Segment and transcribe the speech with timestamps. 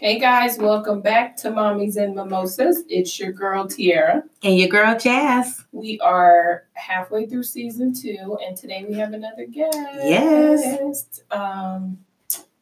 [0.00, 2.84] Hey guys, welcome back to Mommies and Mimosas.
[2.88, 4.22] It's your girl Tiara.
[4.42, 5.66] And your girl Jazz.
[5.72, 9.76] We are halfway through season two, and today we have another guest.
[10.02, 11.20] Yes.
[11.30, 11.98] Um,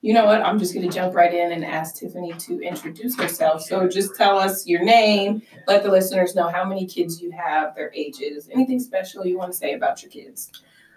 [0.00, 0.42] you know what?
[0.42, 3.62] I'm just gonna jump right in and ask Tiffany to introduce herself.
[3.62, 7.76] So just tell us your name, let the listeners know how many kids you have,
[7.76, 10.50] their ages, anything special you want to say about your kids.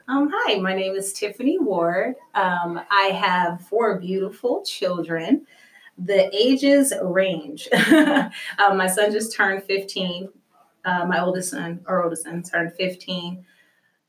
[0.07, 2.15] Um, hi, my name is Tiffany Ward.
[2.33, 5.45] Um, I have four beautiful children.
[5.97, 7.67] The ages range.
[7.91, 10.29] um, my son just turned 15.
[10.83, 13.45] Uh, my oldest son, our oldest son, turned 15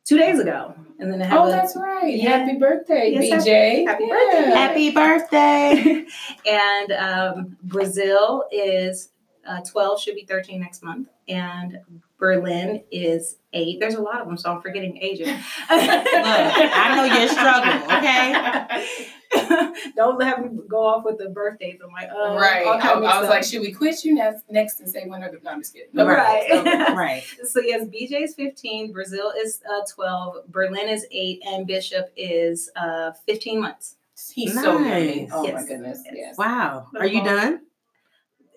[0.04, 0.74] two days ago.
[0.98, 2.14] And then I have Oh, a- that's right.
[2.14, 2.38] Yeah.
[2.38, 3.84] Happy birthday, Yes, BJ.
[3.87, 4.16] happy Yeah.
[4.16, 4.50] birthday.
[4.56, 6.06] Happy birthday.
[6.46, 9.10] and um, Brazil is
[9.46, 11.09] uh, 12, should be 13 next month.
[11.28, 11.78] And
[12.22, 13.80] Berlin is eight.
[13.80, 15.26] There's a lot of them, so I'm forgetting ages.
[15.26, 15.37] Look,
[15.70, 19.90] I know your struggle, okay?
[19.96, 21.80] Don't let me go off with the birthdays.
[21.84, 22.64] I'm like, oh, Right.
[22.64, 23.29] all I, I was up.
[23.30, 25.74] like, should we quit you next, next and say when are the no, I'm just
[25.74, 25.88] kidding.
[25.92, 26.48] No, Right.
[26.52, 26.95] okay.
[26.95, 27.24] right.
[27.45, 32.70] so yes, BJ is 15, Brazil is uh, 12, Berlin is 8, and Bishop is
[32.76, 33.96] uh, 15 months.
[34.32, 35.16] He's so Nice.
[35.16, 35.29] yummy.
[35.32, 36.02] Oh my goodness.
[36.04, 36.14] Yes.
[36.16, 36.38] Yes.
[36.38, 36.86] Wow.
[36.96, 37.62] Are you done?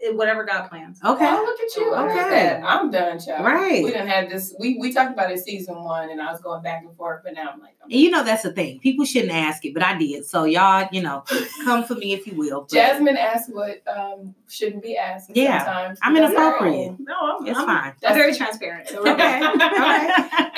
[0.05, 0.99] It- whatever God plans.
[1.03, 1.27] Okay.
[1.27, 1.93] Oh, look at you.
[1.95, 2.61] Okay.
[2.63, 3.45] I'm done, child.
[3.45, 3.83] Right.
[3.83, 4.53] We didn't have this.
[4.59, 7.33] We we talked about it season one, and I was going back and forth, but
[7.33, 8.79] now I'm like, I'm And you know that's the thing.
[8.79, 10.25] People shouldn't ask it, but I did.
[10.25, 11.23] So y'all, you know,
[11.63, 12.61] come for me if you will.
[12.61, 15.31] But Jasmine asked what um shouldn't be asked.
[15.33, 15.63] Yeah.
[15.65, 15.99] sometimes.
[16.01, 16.89] I'm inappropriate.
[16.91, 16.97] all.
[16.99, 17.93] No, I'm, it's I'm, fine.
[18.05, 18.87] I'm very transparent.
[18.95, 19.41] So Okay.
[19.43, 20.09] okay.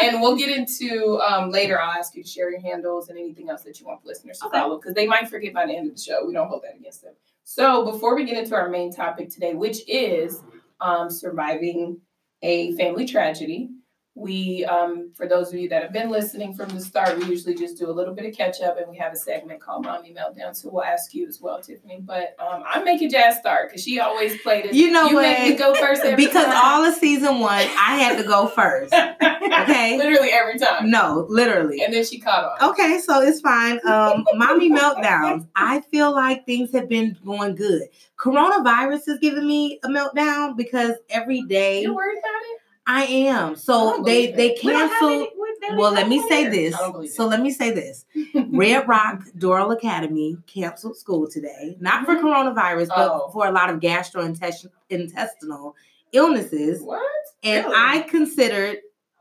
[0.02, 1.80] And we'll get into um, later.
[1.82, 4.48] I'll ask you to share your handles and anything else that you want listeners to
[4.48, 4.60] Okay.
[4.60, 6.26] follow because they might forget by the end of the show.
[6.26, 7.14] We don't hold that against them.
[7.50, 10.44] So before we get into our main topic today, which is
[10.82, 12.02] um, surviving
[12.42, 13.70] a family tragedy,
[14.18, 17.54] we um, for those of you that have been listening from the start, we usually
[17.56, 20.14] just do a little bit of catch up, and we have a segment called Mommy
[20.14, 20.56] Meltdown.
[20.56, 22.00] So we'll ask you as well, Tiffany.
[22.02, 24.74] But um, I'm making Jazz start because she always played it.
[24.74, 26.60] You know you make me go first every because time.
[26.62, 28.94] all of season one, I had to go first.
[28.94, 29.98] Okay.
[29.98, 30.90] literally every time.
[30.90, 31.82] No, literally.
[31.84, 32.72] And then she caught on.
[32.72, 33.80] Okay, so it's fine.
[33.86, 35.48] Um, mommy meltdowns.
[35.56, 37.84] I feel like things have been going good.
[38.18, 42.47] Coronavirus is giving me a meltdown because every day You worried about it?
[42.88, 43.56] I am.
[43.58, 44.64] So they they it.
[44.64, 45.28] We don't have canceled.
[45.38, 46.74] we- Well, let me say this.
[46.74, 48.06] I don't believe So let me say this.
[48.34, 52.22] Red Rock Doral Academy canceled school today, not for Mhm.
[52.22, 53.30] coronavirus, but Oh.
[53.34, 55.74] for a lot of gastrointestinal
[56.14, 56.82] illnesses.
[56.82, 57.02] What?
[57.44, 57.76] And Really?
[57.78, 58.78] I considered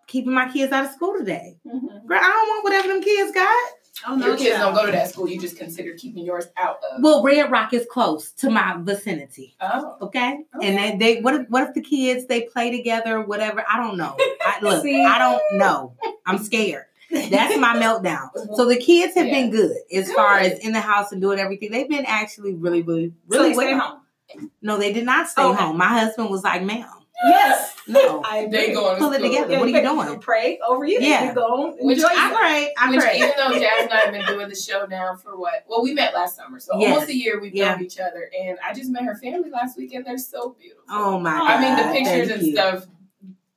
[0.06, 1.56] keeping my kids out of school today.
[1.66, 2.06] Mhm.
[2.06, 3.70] Girl, I don't want whatever them kids got.
[4.06, 4.74] Oh, no, Your kids child.
[4.74, 5.28] don't go to that school.
[5.28, 7.02] You just consider keeping yours out of.
[7.02, 9.56] Well, Red Rock is close to my vicinity.
[9.60, 9.96] oh.
[10.02, 10.68] Okay, Okay.
[10.68, 13.64] and then they what if what if the kids they play together, whatever?
[13.68, 14.16] I don't know.
[14.18, 15.02] I, look, See?
[15.04, 15.94] I don't know.
[16.26, 16.84] I'm scared.
[17.10, 18.30] That's my meltdown.
[18.56, 21.70] So the kids have been good as far as in the house and doing everything.
[21.70, 23.80] They've been actually really, really, So really they stay well.
[23.80, 24.50] home.
[24.60, 25.62] No, they did not stay Okay.
[25.62, 25.78] home.
[25.78, 26.88] My husband was like, "Ma'am,
[27.24, 27.74] Yes.
[27.88, 28.74] no, I They agree.
[28.74, 29.52] go on Pull it together.
[29.52, 30.20] Yeah, What are you you doing?
[30.20, 30.98] Pray over you.
[31.00, 31.28] Yeah.
[31.28, 32.40] You go Which enjoy I yourself.
[32.40, 35.14] pray, I Which pray." even though Jazz and I have been doing the show now
[35.16, 35.64] for what?
[35.68, 36.92] Well, we met last summer, so Yes.
[36.92, 37.72] almost a year we've Yeah.
[37.74, 40.04] known each other, and I just met her family last weekend.
[40.04, 40.84] They're so beautiful.
[40.90, 41.30] Oh my!
[41.40, 42.52] I mean, the pictures thank and you.
[42.52, 42.86] stuff.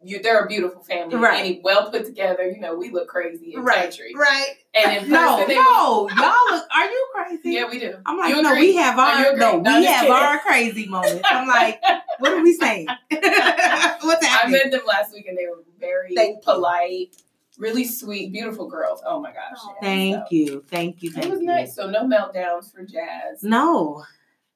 [0.01, 1.55] You, they're a beautiful family, Right.
[1.55, 2.49] And well put together.
[2.49, 4.55] You know, we look crazy in Right, country, right.
[4.73, 6.65] and in person, No, they no, y'all look.
[6.73, 7.51] Are you crazy?
[7.51, 7.95] Yeah, we do.
[8.05, 8.69] I'm like, You no, agree?
[8.69, 10.13] we have our no, No, we have kidding.
[10.15, 11.23] our crazy moments.
[11.29, 11.81] I'm like,
[12.19, 12.87] what are we saying?
[13.09, 16.41] What's I met them last week and they were very Thank you.
[16.53, 17.15] polite,
[17.57, 19.01] really sweet, beautiful girls.
[19.05, 19.57] Oh my gosh.
[19.57, 19.73] Aw.
[19.81, 21.45] Thank So, you, thank you, thank It was you.
[21.47, 21.75] nice.
[21.75, 23.43] So no meltdowns for Jazz.
[23.43, 24.03] No,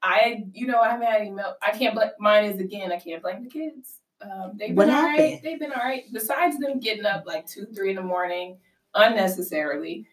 [0.01, 1.57] I, you know, I haven't had any melt.
[1.61, 2.09] I can't blame.
[2.19, 2.91] Mine is again.
[2.93, 3.99] I can't blame the kids.
[4.23, 5.19] Um, they've been What all right.
[5.19, 5.39] happened?
[5.43, 6.03] They've been all right.
[6.11, 8.57] Besides them getting up like two, three in the morning
[8.95, 10.05] unnecessarily,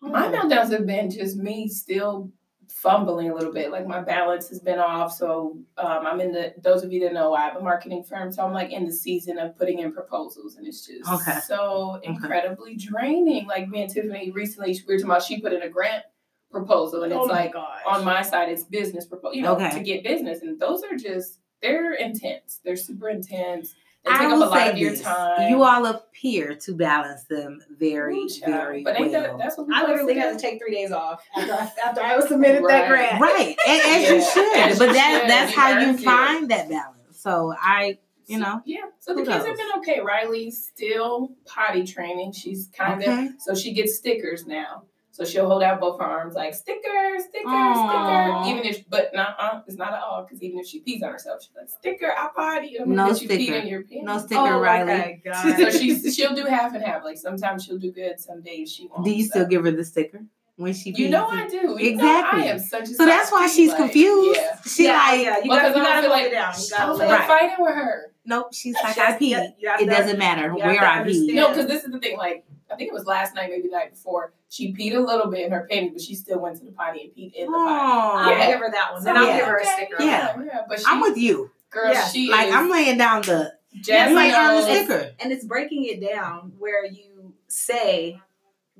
[0.00, 0.34] my Hmm.
[0.34, 2.30] meltdowns have been just me still
[2.68, 3.70] fumbling a little bit.
[3.70, 5.12] Like my balance has been off.
[5.12, 6.54] So um, I'm in the.
[6.62, 8.92] Those of you that know, I have a marketing firm, so I'm like in the
[8.92, 11.40] season of putting in proposals, and it's just Okay.
[11.40, 13.46] so incredibly draining.
[13.46, 16.04] Like me and Tiffany recently, we were talking about she put in a grant
[16.50, 17.80] proposal, and it's oh like gosh.
[17.86, 19.70] on my side it's business proposal you know Okay.
[19.70, 23.74] to get business and those are just they're intense they're super intense
[24.04, 26.54] they I take up a will lot say of your this: time you all appear
[26.54, 28.52] to balance them very, Ooh, child.
[28.54, 29.36] very but ain't well.
[29.36, 31.70] that that's what we I literally had to to take three days off after I,
[31.86, 32.70] after I was submitted Right.
[32.70, 33.20] that grant.
[33.20, 34.56] right, and, as you should.
[34.56, 35.30] as but you that should.
[35.30, 36.04] that's You how you earned it.
[36.04, 36.96] find that balance.
[37.20, 39.58] So I, you know, yeah so the Who kids have knows?
[39.58, 43.28] been okay riley's still potty training she's kind of Okay.
[43.40, 44.84] so she gets stickers now
[45.20, 48.42] so she'll hold out both her arms like sticker, sticker, Aw.
[48.42, 48.56] sticker.
[48.58, 51.12] Even if, but not, uh, it's not at all because even if she pees on
[51.12, 52.76] herself, she's like sticker, I potty.
[52.80, 53.54] I'm No like, "Bitch, you peed sticker.
[53.58, 54.04] in your pants.
[54.04, 54.92] no sticker, Oh, Riley.
[54.92, 57.04] okay, got so she's she'll do half and half.
[57.04, 59.04] Like sometimes she'll do good, some days she won't.
[59.04, 59.30] Do you so.
[59.30, 60.22] still give her the sticker?
[60.56, 61.56] when she You know pees I do.
[61.56, 62.42] You know Exactly.
[62.42, 64.38] I am such a So that's why she's like, confused.
[64.40, 64.58] Yeah.
[64.66, 66.30] She yeah, like, yeah, you Well, gotta, 'cause you I gotta feel hold like- it
[66.34, 66.52] down.
[66.58, 68.12] You gotta was let like it fighting with her.
[68.26, 68.46] nope.
[68.52, 69.30] She's That's like, just- I pee.
[69.30, 70.98] yeah, you have It doesn't matter where I pee.
[71.00, 71.34] understand.
[71.36, 72.18] No, because this is the thing.
[72.18, 74.32] Like, I think it was last night, maybe the night before.
[74.48, 77.02] She peed a little bit in her panties, but she still went to the potty
[77.02, 78.34] and peed in the potty.
[78.34, 79.04] I'll give her that one.
[79.04, 79.36] Then I'll Yeah.
[79.38, 79.96] give her a sticker.
[80.02, 80.36] Yeah.
[80.44, 80.60] yeah.
[80.68, 81.50] But she, I'm with you.
[81.70, 82.06] girl, Yeah.
[82.06, 82.54] she Like is.
[82.54, 85.10] I'm laying down the Jasmine like on the sticker.
[85.20, 88.20] And it's breaking it down where you say,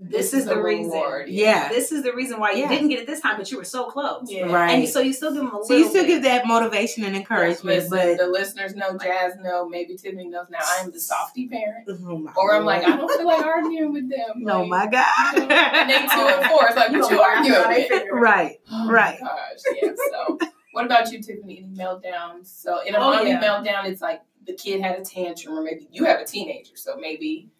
[0.00, 0.90] this, is a the reason.
[0.92, 1.28] reward.
[1.28, 1.68] Yeah.
[1.68, 2.68] This is the reason why you Yeah.
[2.68, 4.30] didn't get it this time, but you were so close.
[4.30, 4.46] Yeah.
[4.46, 4.70] Right.
[4.70, 6.08] And so you still give them a little So you still bit.
[6.08, 10.46] give that motivation and encouragement, Listen, but the listeners know, Jazz know, maybe Tiffany knows
[10.50, 10.58] now.
[10.62, 13.92] I am the softy parent, oh my or I'm like, I don't feel like arguing
[13.92, 14.36] with them.
[14.36, 15.48] no, like, my you God.
[15.48, 16.66] know, and they two and four.
[16.66, 18.08] It's like, what you Don't arguing with?
[18.12, 18.60] right.
[18.72, 19.18] Oh Right.
[19.20, 19.90] gosh, yeah.
[20.10, 20.38] So,
[20.72, 21.58] what about you, Tiffany?
[21.64, 22.46] Any meltdowns?
[22.46, 23.42] So, in a Oh, mommy yeah.
[23.42, 26.96] meltdown, it's like the kid had a tantrum, or maybe you have a teenager, so
[26.96, 27.50] maybe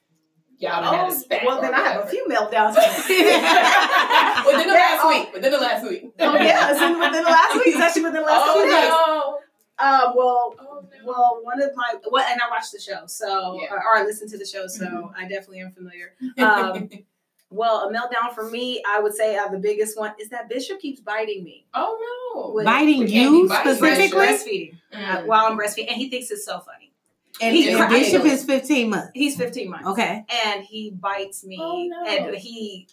[0.61, 1.43] y'all done had a Oh, spat.
[1.45, 2.75] well, then I have a few meltdowns.
[4.47, 5.09] within the last oh.
[5.09, 5.33] week.
[5.35, 6.13] Within the last week.
[6.21, 7.67] Oh yeah, it's in- within the last week.
[7.69, 8.89] It's actually within the last Oh, two days.
[8.89, 9.39] no.
[9.83, 11.05] Uh, well, Oh, no.
[11.07, 13.69] well, one of my well, and I watched the show, so Yeah.
[13.73, 15.13] or, or I listened to the show, so Mhm.
[15.17, 16.15] I definitely am familiar.
[16.39, 16.89] Um,
[17.53, 20.79] Well, a meltdown for me, I would say uh, the biggest one is that Bishop
[20.81, 21.67] keeps biting me.
[21.75, 21.99] oh
[22.37, 22.53] no.
[22.55, 24.19] With- Biting We you biting specifically?
[24.27, 25.27] breastfeeding uh, Mm.
[25.27, 26.90] while I'm breastfeeding, and he thinks it's so funny.
[27.41, 27.89] And, He and.
[27.89, 29.11] Bishop is 15 months.
[29.15, 30.25] He's 15 months, Okay.
[30.45, 32.05] and he bites me, Oh, no.
[32.07, 32.87] and he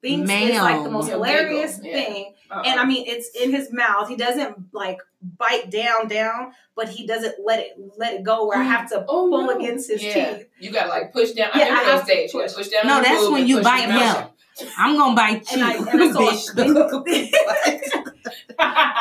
[0.00, 2.04] thinks it's like the most He'll hilarious giggle, yeah.
[2.06, 2.34] thing.
[2.50, 2.62] Uh-uh.
[2.66, 4.08] And I mean, it's in his mouth.
[4.08, 4.98] He doesn't like
[5.38, 9.04] bite down, down, but he doesn't let it let it go where I have to
[9.08, 9.56] Oh, pull no.
[9.56, 10.36] against his Yeah.
[10.38, 10.46] teeth.
[10.58, 11.50] You gotta like push down.
[11.54, 12.32] Yeah, I remember I those have to days.
[12.32, 12.56] Gotta push.
[12.56, 12.86] push down.
[12.88, 14.28] No, on that's when you bite down on him.
[14.76, 15.66] I'm going to bite And you.
[15.66, 16.44] I, and I Bish.
[16.44, 17.04] so,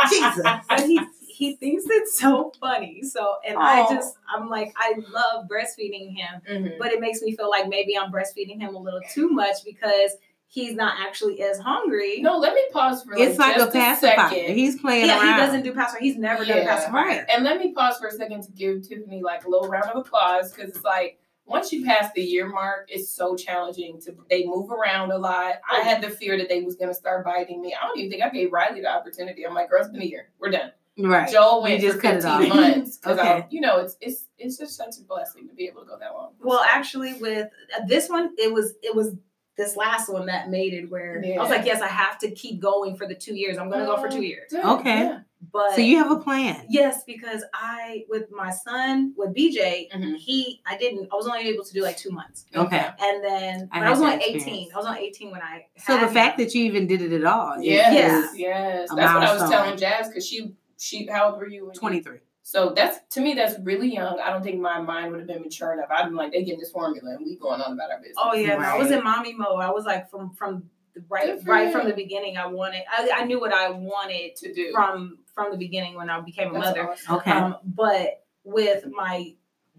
[0.10, 1.21] Jesus.
[1.42, 3.02] He thinks it's so funny.
[3.02, 6.78] So and I just I'm like I love breastfeeding him, Mhm.
[6.78, 10.12] but it makes me feel like maybe I'm breastfeeding him a little too much because
[10.46, 12.20] he's not actually as hungry.
[12.22, 14.52] No, let me pause for like, It's like a pacifier.
[14.54, 15.34] He's playing yeah, around.
[15.34, 16.00] he doesn't do pacifier.
[16.00, 16.94] He's never done pacifier.
[16.94, 17.26] Right.
[17.28, 19.98] And let me pause for a second to give Tiffany like a little round of
[20.06, 21.18] applause because it's like
[21.48, 25.56] once you pass the year mark, it's so challenging to they move around a lot.
[25.68, 27.74] I had the fear that they was gonna start biting me.
[27.74, 29.44] I don't even think I gave Riley the opportunity.
[29.44, 30.30] I'm like, girl, it's been a year.
[30.40, 30.72] We're done.
[31.04, 31.30] Right.
[31.32, 32.56] Joel You went just for cut it 15 off.
[32.56, 33.46] months because Okay.
[33.50, 36.14] you know it's it's it's just such a blessing to be able to go that
[36.14, 36.32] long.
[36.42, 39.16] Well, actually, with uh, this one, it was it was
[39.58, 42.60] this last one that made it where I was like, yes, I have to keep
[42.62, 43.58] going for the two years.
[43.58, 44.52] I'm going to go for two years.
[44.54, 45.00] Okay.
[45.04, 45.20] yeah.
[45.52, 46.66] But So you have a plan.
[46.70, 50.16] yes, because I with my son with BJ, Mhm.
[50.18, 52.78] he I didn't I was only able to do like two months, Okay.
[53.00, 54.70] and then I when I, was had only that 18.
[54.74, 55.66] I was only 18 when I.
[55.80, 57.54] So had the fact that you even did it at all.
[57.54, 58.92] is- Yes, yes.
[58.92, 61.66] a That's what I was telling Jazz because she she how old were you?
[61.68, 62.18] when you- 23.
[62.44, 64.20] So that's to me that's really young.
[64.20, 65.90] I don't think my mind would have been mature enough.
[65.92, 68.18] I'd been like, they getting this formula and we going on about our business.
[68.18, 69.62] Oh yeah, no, I was in mommy mode.
[69.62, 70.64] I was like from from
[70.96, 72.38] the right right from the beginning.
[72.38, 74.72] I wanted I, I knew what I wanted to do.
[74.74, 76.90] from from the beginning when I became a That's mother.
[76.90, 77.16] awesome.
[77.18, 77.32] Okay.
[77.32, 79.36] Um, but with my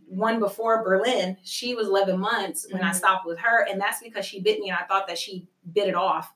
[0.07, 2.95] one before Berlin, she was 11 months when I Mhm.
[2.95, 5.89] stopped with her, and that's because she bit me, and I thought that she bit
[5.89, 6.33] it off.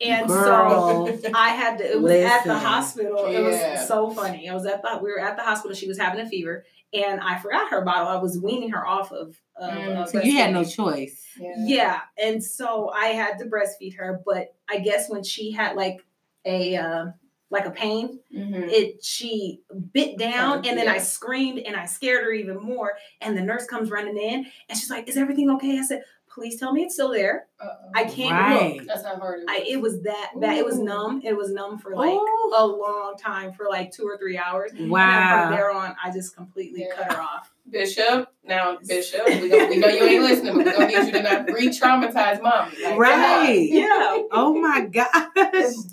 [0.00, 1.06] And Girl.
[1.06, 1.84] so I had to.
[1.92, 2.66] It was at the Listen.
[2.66, 3.26] hospital.
[3.26, 4.48] It was so funny.
[4.48, 4.98] I was at the.
[5.02, 5.74] We were at the hospital.
[5.74, 8.08] She was having a fever, and I forgot her bottle.
[8.08, 9.40] I was weaning her off of.
[9.56, 11.24] of Mm, So you had no choice.
[11.40, 16.04] Yeah, and so I had to breastfeed her, but I guess when she had like
[16.44, 17.06] a uh,
[17.48, 18.68] like a pain, Mhm.
[18.70, 19.62] it she
[19.92, 22.98] bit down Oh, and then I screamed and I scared her even more.
[23.22, 26.02] And the nurse comes running in and she's like, "Is everything okay?" I said,
[26.36, 27.48] "Please tell me it's still there.
[27.60, 27.90] Uh-oh.
[27.96, 28.76] I can't Right.
[28.76, 29.68] look." That's how hard it I, was.
[29.68, 30.56] it was that bad.
[30.58, 31.22] It was numb.
[31.24, 32.52] It was numb for like Ooh.
[32.56, 34.70] a long time, for like two or three hours.
[34.72, 35.46] And then Wow.
[35.48, 36.94] from there on, I just completely Yeah.
[36.94, 37.52] cut her off.
[37.68, 41.12] Bishop, now Bishop, we, gonna, we know you ain't listening, but we're gonna need you
[41.12, 42.72] to not re-traumatize mommy.
[42.82, 43.68] Like, Right.
[43.70, 44.22] Yeah.
[44.30, 45.08] Oh my gosh.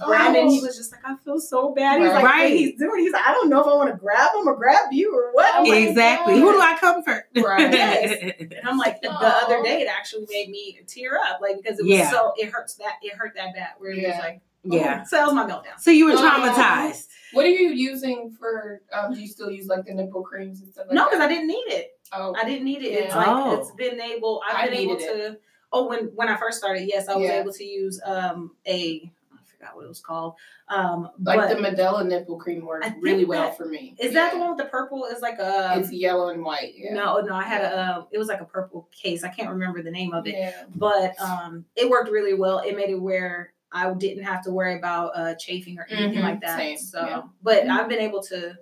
[0.06, 0.66] Brandon, he oh.
[0.66, 2.00] was just like, I feel so bad.
[2.00, 2.52] He's like, Right.
[2.52, 3.00] what he's doing.
[3.02, 5.32] He's like, I don't know if I want to grab him or grab you or
[5.34, 5.54] what.
[5.56, 6.36] I'm like, Exactly.
[6.40, 7.26] Who do I comfort?
[7.36, 8.36] Right.
[8.54, 9.46] And I'm like, the Aw.
[9.46, 12.12] other day it actually made me tear up, like because it was Yeah.
[12.12, 13.70] so it hurts that it hurt that bad.
[13.80, 15.04] Where it was like, yeah.
[15.04, 15.80] so that was my meltdown.
[15.80, 16.18] So you were Oh.
[16.18, 17.08] traumatized.
[17.34, 18.82] What are you using for?
[18.92, 21.28] Um, do you still use like the nipple creams and stuff like No, because I
[21.28, 21.98] didn't need it.
[22.12, 22.92] Oh, I didn't need it.
[22.94, 23.18] It's Yeah.
[23.18, 23.60] like Oh.
[23.60, 24.42] it's been able.
[24.48, 25.38] I I've been able needed to.
[25.72, 27.40] Oh, when when I first started, yes, I was Yeah.
[27.42, 30.36] able to use um a I forgot what it was called.
[30.70, 33.96] Um, like but the Medela nipple cream worked I think really well that- for me.
[33.98, 35.06] is that the one with the purple?
[35.06, 36.74] Is like a It's yellow and white.
[36.76, 36.94] Yeah.
[36.94, 37.34] no, no.
[37.34, 39.24] I had a um, it was like a purple case.
[39.24, 40.36] I can't remember the name of it.
[40.36, 40.64] Yeah.
[40.76, 42.60] but um, it worked really well.
[42.60, 46.24] It made it where I didn't have to worry about uh, chafing or anything Mhm,
[46.24, 46.58] like that.
[46.58, 47.22] same, So, yeah.
[47.42, 47.68] but.
[47.68, 48.54] I've been able to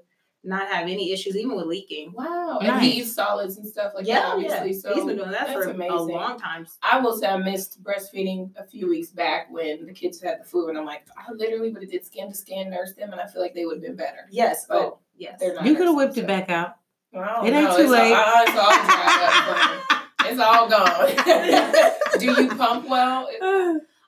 [0.44, 2.14] not have any issues, even with leaking.
[2.14, 2.58] Wow.
[2.60, 2.82] And Nice.
[2.82, 4.72] he eats solids and stuff like that, Yeah, obviously.
[4.72, 4.80] yeah.
[4.80, 5.92] So he's been doing that for amazing.
[5.92, 6.66] a long time.
[6.82, 10.46] I will say I missed breastfeeding a few weeks back when the kids had the
[10.46, 13.22] flu, and I'm like, I literally would have did skin to skin, nurse them, and
[13.22, 14.26] I feel like they would have been better.
[14.32, 14.66] Yes.
[14.68, 15.40] But oh, yes.
[15.40, 16.76] They're not You could have nursing, whipped it back out.
[17.14, 17.76] I don't It ain't know.
[17.76, 18.14] too it's late.
[18.14, 19.98] All, it's all.
[20.24, 21.90] It's all gone.
[22.20, 23.28] Do you pump well?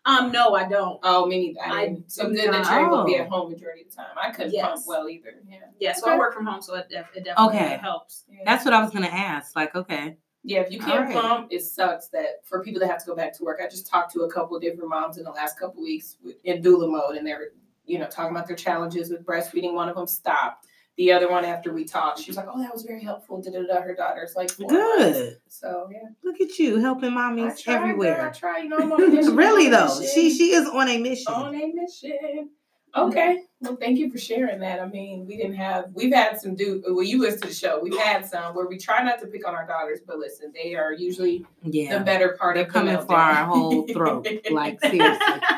[0.05, 0.99] Um, no, I don't.
[1.03, 1.59] Oh, me neither.
[1.65, 1.97] I I.
[2.07, 2.71] So then the that not.
[2.73, 4.07] you're able to be at home majority of the time.
[4.21, 4.65] I couldn't Yes.
[4.67, 5.35] pump well either.
[5.47, 5.57] Yeah.
[5.79, 6.15] Yeah, so Okay.
[6.15, 7.77] I work from home, so it, def- it definitely Okay.
[7.77, 8.25] helps.
[8.29, 8.39] Yeah.
[8.45, 9.55] That's what I was gonna ask.
[9.55, 10.17] Like, okay.
[10.43, 11.13] Yeah, if you can't Alright.
[11.15, 13.61] pump, it sucks that for people that have to go back to work.
[13.63, 16.17] I just talked to a couple of different moms in the last couple of weeks
[16.43, 17.51] in doula mode, and they're,
[17.85, 19.73] you know, talking about their challenges with breastfeeding.
[19.73, 20.67] One of them stopped.
[20.97, 23.51] The other one, after we talked, she was like, "Oh, that was very helpful." Da
[23.51, 23.81] da da.
[23.81, 25.17] Her daughter's like four months.
[25.17, 25.37] Good.
[25.49, 28.33] So yeah, Look at you helping mommies try, girl, I everywhere.
[28.35, 28.57] try.
[28.59, 29.35] You know, I'm on a mission.
[29.35, 30.13] really I'm on a though, mission.
[30.13, 31.33] she she is on a mission.
[31.33, 32.49] on a mission.
[32.95, 33.39] Okay.
[33.59, 34.79] Well, thank you for sharing that.
[34.79, 37.79] I mean, we didn't have, we've had some do, well, you listen to the show.
[37.81, 40.75] We've had some where we try not to pick on our daughters, but listen, they
[40.75, 41.97] are usually Yeah.
[41.97, 44.27] the better part They're of the coming for our whole throat.
[44.51, 44.99] Like seriously.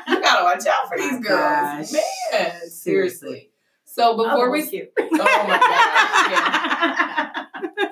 [0.08, 1.92] you gotta watch out for these My girls.
[1.92, 2.02] gosh.
[2.32, 2.70] Man, seriously.
[2.70, 3.50] Seriously.
[3.96, 4.92] So before oh, we, cute.
[5.00, 7.46] oh my gosh, yeah,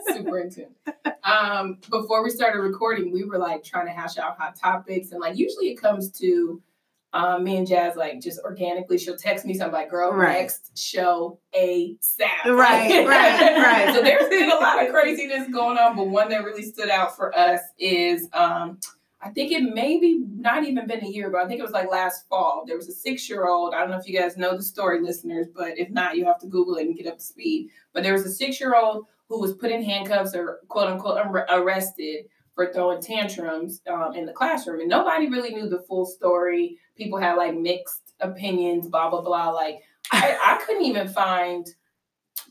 [0.14, 0.76] super intense.
[1.24, 5.22] Um, before we started recording, we were like trying to hash out hot topics, and
[5.22, 6.62] like usually it comes to
[7.14, 8.98] um, me and Jazz like just organically.
[8.98, 10.42] She'll text me something like, "Girl, Right.
[10.42, 13.56] next show a sap." Right, right,
[13.88, 13.96] right.
[13.96, 17.16] so there's been a lot of craziness going on, but one that really stood out
[17.16, 18.78] for us is um,
[19.24, 21.42] I think it maybe not even been a year ago.
[21.44, 22.64] I think it was like last fall.
[22.68, 23.74] There was a six year old.
[23.74, 26.40] I don't know if you guys know the story, listeners, but if not, you have
[26.40, 27.70] to Google it and get up to speed.
[27.94, 31.18] But there was a six year old who was put in handcuffs or quote unquote
[31.18, 34.82] ar- arrested for throwing tantrums um, in the classroom.
[34.82, 36.78] And nobody really knew the full story.
[36.96, 39.50] People had like mixed opinions, blah, blah, blah.
[39.50, 39.80] Like,
[40.12, 41.66] I, I couldn't even find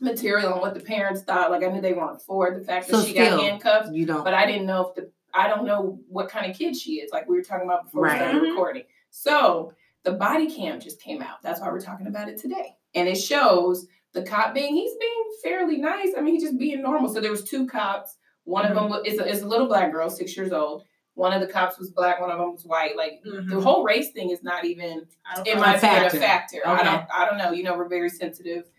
[0.01, 1.51] material on what the parents thought.
[1.51, 4.05] Like, I knew they weren't for the fact that So she got still, handcuffed You
[4.05, 4.23] don't.
[4.23, 7.11] but I didn't know if the I don't know what kind of kid she is,
[7.11, 8.13] like we were talking about before Right.
[8.13, 8.83] we started recording.
[9.09, 9.73] So
[10.03, 11.41] the body cam just came out.
[11.41, 12.75] That's why we're talking about it today.
[12.93, 16.09] And it shows the cop being he's being fairly nice.
[16.17, 17.11] I mean, he's just being normal.
[17.11, 18.17] So there was two cops.
[18.43, 20.83] One of them is, a, is a little black girl, six years old.
[21.15, 22.19] One of the cops was black.
[22.19, 22.95] One of them was white.
[22.97, 23.63] Like the Mhm.
[23.63, 25.61] wole race thing is not even I don't it know.
[25.61, 26.19] might be a factor.
[26.19, 26.61] factor.
[26.65, 27.51] I don't I don't know.
[27.51, 28.69] You know, we're very sensitive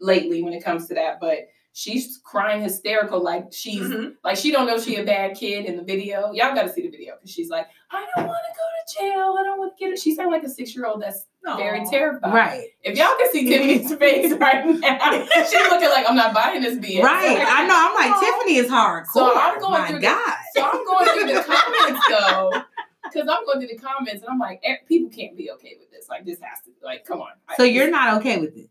[0.00, 1.18] lately when it comes to that.
[1.20, 4.14] But she's crying hysterical like she's Mhm.
[4.24, 6.32] like she don't know she a bad kid in the video.
[6.32, 9.10] Y'all got to see the video because she's like, I don't want to go to
[9.14, 9.36] jail.
[9.38, 9.98] I don't want to get it.
[10.00, 11.90] She sounds like a six year old that's very Aw.
[11.90, 12.34] terrified.
[12.34, 12.64] right.
[12.82, 16.76] If y'all can see Tiffany's face right now, she's looking like I'm not buying this
[16.78, 17.00] BS.
[17.02, 17.38] Right.
[17.46, 17.74] I know.
[17.76, 18.20] I'm like Aw.
[18.20, 19.06] Tiffany is hardcore.
[19.12, 20.36] So I'm going My through the- God.
[20.56, 22.62] So I'm going through the comments though,
[23.04, 25.92] because I'm going through the comments and I'm like, eh, people can't be okay with
[25.92, 26.08] this.
[26.08, 27.30] Like this has to like, come on.
[27.56, 28.68] So I- you're not okay with it.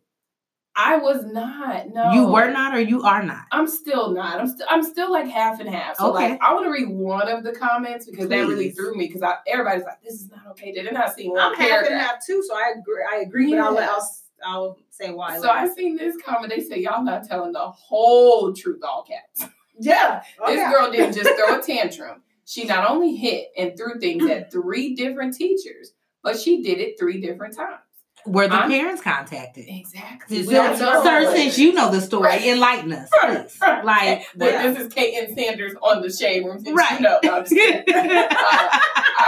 [0.80, 1.90] I was not.
[1.90, 3.46] No, You were not, or you are not.
[3.52, 4.40] I'm still not.
[4.40, 4.68] I'm still.
[4.70, 5.98] I'm still like half and half.
[5.98, 6.32] So Okay.
[6.32, 9.08] like, I want to read one of the comments because that really threw me.
[9.08, 11.70] Because everybody's like, "This is not okay." They did not see one I'm half and
[11.88, 12.02] paragraph.
[12.02, 13.04] half too, so I agree.
[13.12, 14.08] I agree, but I'll, I'll
[14.46, 15.40] I'll say why.
[15.40, 16.54] So I seen this comment.
[16.56, 19.52] They say y'all not telling the whole truth, all caps.
[19.80, 22.22] yeah, oh, This girl didn't just throw a tantrum.
[22.46, 27.00] She not only hit and threw things at three different teachers, but she did it
[27.00, 27.82] three different times.
[28.28, 29.66] Were the I'm- parents contacted?
[29.68, 30.44] Exactly.
[30.44, 31.04] So, We don't know.
[31.04, 32.46] sir, since you know the story, Right.
[32.46, 33.58] enlighten us, please.
[33.62, 36.64] Like, But what- this is Kate and Sanders on the shade room.
[36.76, 37.00] Right.
[37.00, 37.84] You know, no, I'm just kidding.
[38.30, 38.80] Uh,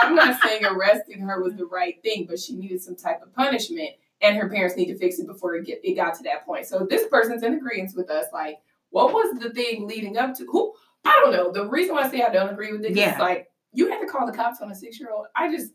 [0.02, 3.34] I'm not saying arresting her was the right thing, but she needed some type of
[3.34, 3.90] punishment,
[4.22, 6.66] and her parents need to fix it before it get it got to that point.
[6.68, 8.26] So this person's in agreement with us.
[8.32, 8.58] Like,
[8.92, 10.46] what was the thing leading up to?
[10.46, 10.74] Who?
[11.06, 11.52] I don't know.
[11.52, 13.18] The reason why I say I don't agree with it is Yeah.
[13.20, 15.26] like you had to call the cops on a six year old.
[15.36, 15.72] I just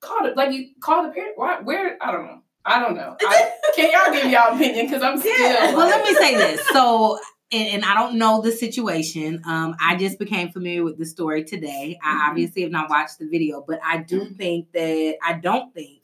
[0.00, 1.32] called it like you called the parent.
[1.36, 1.60] Why?
[1.60, 1.96] Where?
[2.00, 2.42] I don't know.
[2.66, 3.16] I don't know.
[3.20, 4.86] I, can y'all give y'all opinion?
[4.86, 5.32] Because I'm still.
[5.76, 6.66] well, let me say this.
[6.68, 7.18] So,
[7.52, 9.40] and, and I don't know the situation.
[9.46, 11.96] Um, I just became familiar with the story today.
[12.04, 12.28] I Mhm.
[12.30, 16.00] obviously have not watched the video, but I do think that I don't think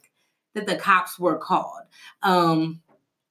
[0.55, 1.83] that the cops were called.
[2.23, 2.81] Um,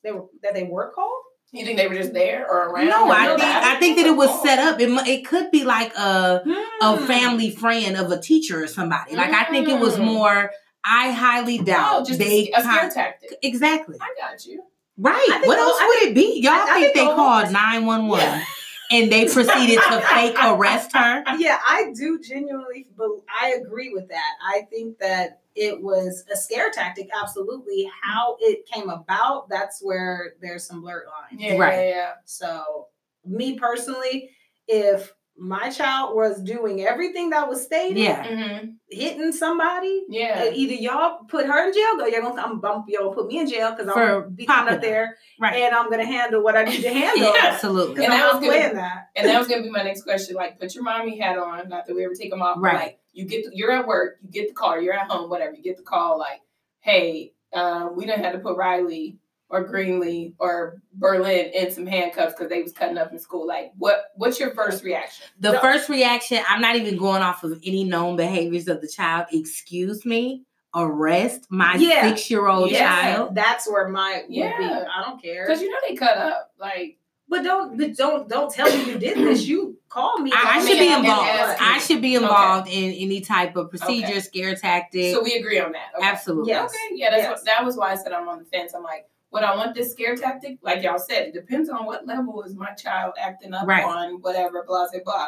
[0.03, 1.23] they were that they were called.
[1.53, 2.87] You think they were just there or around?
[2.87, 4.79] no, or I think I think that it was set up.
[4.79, 6.41] It it could be like a
[6.81, 7.05] a Hmm.
[7.05, 9.15] family friend of a teacher or somebody.
[9.15, 10.05] Like I think it was Mm.
[10.05, 10.51] more.
[10.83, 13.37] I highly doubt Oh, just they a, a scare con- tactic.
[13.43, 14.63] exactly I got you.
[14.97, 15.27] right.
[15.45, 16.39] What the- else I would it be?
[16.41, 18.41] Y'all I- I think, think they called nine one one
[18.91, 21.23] and they proceeded to fake arrest her?
[21.37, 23.09] Yeah, I do genuinely, but
[23.41, 24.31] I agree with that.
[24.45, 27.09] I think that it was a scare tactic.
[27.21, 31.41] Absolutely, how it came about, that's where there's some blurred lines.
[31.41, 31.73] Yeah, Right.
[31.87, 32.11] yeah, yeah.
[32.25, 32.87] So,
[33.25, 34.29] me personally,
[34.67, 38.23] if my child was doing everything that was stated, Yeah.
[38.27, 38.75] Mhm.
[38.89, 40.43] hitting somebody, Yeah.
[40.47, 43.27] uh, either y'all put her in jail, or you're gonna I'm, I'm, y'all gonna put
[43.27, 45.55] me in jail because I'm For gonna be coming up there Right.
[45.63, 47.23] and I'm gonna handle what I need to handle.
[47.33, 47.33] Yeah.
[47.53, 48.03] Absolutely.
[48.03, 49.07] And I'm that was gonna- playing that.
[49.15, 50.35] And that was gonna be my next question.
[50.35, 51.69] Like, put your mommy hat on.
[51.69, 52.57] Not that we ever take them off.
[52.59, 52.75] Right.
[52.75, 54.17] Like, you get, the, you're at work.
[54.21, 54.79] You get the call.
[54.79, 55.29] You're at home.
[55.29, 55.55] Whatever.
[55.55, 56.19] You get the call.
[56.19, 56.41] Like,
[56.81, 59.17] hey, um, we didn't have to put Riley
[59.51, 63.45] or Greenlee or Berlin in some handcuffs because they was cutting up in school.
[63.45, 64.05] Like, what?
[64.15, 65.25] What's your first reaction?
[65.39, 65.59] The No.
[65.59, 69.27] first reaction, I'm not even going off of any known behaviors of the child.
[69.33, 70.43] Excuse me,
[70.73, 72.07] arrest my Yeah.
[72.09, 72.87] six year old Yeah.
[72.87, 73.35] child.
[73.35, 74.35] That's where my would be.
[74.35, 74.85] Yeah.
[74.95, 75.45] I don't care.
[75.45, 76.51] Because you know they cut up.
[76.59, 79.45] Like, But don't but don't don't tell me you did this.
[79.47, 80.31] You call me.
[80.33, 81.29] I, I should be involved.
[81.61, 82.25] I should be Okay.
[82.25, 84.19] involved in any type of procedure, Okay.
[84.19, 85.13] scare tactic.
[85.15, 85.91] so we agree on that.
[85.97, 86.05] Okay.
[86.07, 86.49] Absolutely.
[86.51, 86.71] Yes.
[86.73, 87.29] Okay, yeah, that's Yes.
[87.31, 88.73] what that was why I said I'm on the fence.
[88.73, 90.59] I'm like, would I want this scare tactic?
[90.61, 93.83] Like y'all said, it depends on what level is my child acting up Right.
[93.83, 95.27] on, whatever, blah blah blah.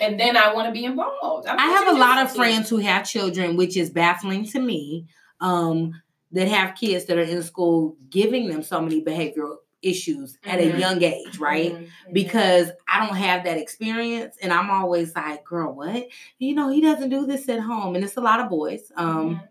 [0.00, 1.46] And then I want to be involved.
[1.46, 5.06] I'm I have a lot of friends who have children, which is baffling to me.
[5.40, 6.00] Um,
[6.32, 10.70] that have kids that are in school giving them so many behavioral issues at a
[10.70, 10.78] Mhm.
[10.78, 11.72] young age, right?
[11.72, 12.12] Mhm, mhm.
[12.12, 16.06] because I don't have that experience and I'm always like, girl, what?
[16.38, 17.96] You know, he doesn't do this at home.
[17.96, 19.48] And it's a lot of boys, um, Mhm.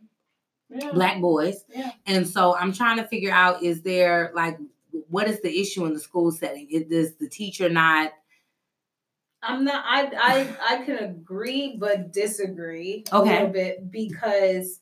[0.69, 0.91] Yeah.
[0.91, 1.63] black boys.
[1.73, 1.91] Yeah.
[2.05, 4.57] And so I'm trying to figure out is there like
[5.09, 6.67] what is the issue in the school setting?
[6.69, 8.11] Is does the teacher not
[9.41, 9.83] I'm not.
[9.87, 14.81] I I I can agree but disagree a little bit because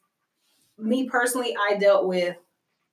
[0.79, 2.35] me personally, I dealt with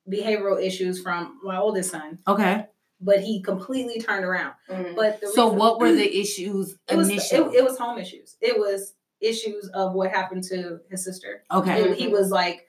[0.09, 2.67] behavioral issues from my oldest son, okay?
[3.01, 4.53] but he completely turned around.
[4.69, 4.95] Mhm.
[4.95, 7.55] But the So reason- what were the issues It was initially?
[7.57, 8.37] it, it was home issues.
[8.41, 11.43] It was issues of what happened to his sister.
[11.51, 11.81] okay.
[11.89, 12.65] It- he was like,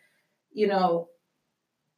[0.56, 1.08] you know,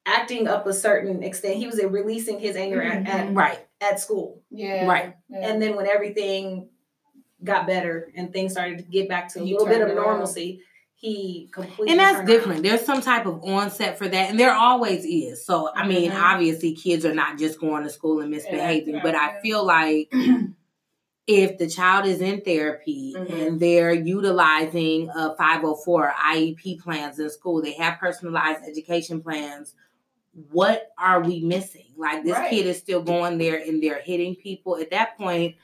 [0.04, 1.56] acting up a certain extent.
[1.56, 3.60] He was releasing his anger at, at, right.
[3.80, 4.42] at school.
[4.50, 4.84] yeah.
[4.86, 5.14] Right.
[5.28, 5.48] Yeah.
[5.48, 6.68] And then when everything
[7.44, 9.98] got better and things started to get back to a He little bit of turned
[9.98, 10.06] around.
[10.08, 10.60] normalcy,
[10.96, 12.54] he completely And that's different.
[12.54, 12.64] around.
[12.64, 15.46] There's some type of onset for that, and there always is.
[15.46, 16.20] So, I mean, Mhm.
[16.20, 20.12] obviously, kids are not just going to school and misbehaving, Yeah, but I feel like
[21.28, 23.46] if the child is in therapy Mhm.
[23.46, 29.74] and they're utilizing a 504 IEP plans in school, they have personalized education plans.
[30.50, 31.84] What are we missing?
[31.96, 32.50] Like this Right.
[32.50, 34.78] kid is still going there and they're hitting people.
[34.78, 35.56] At that point,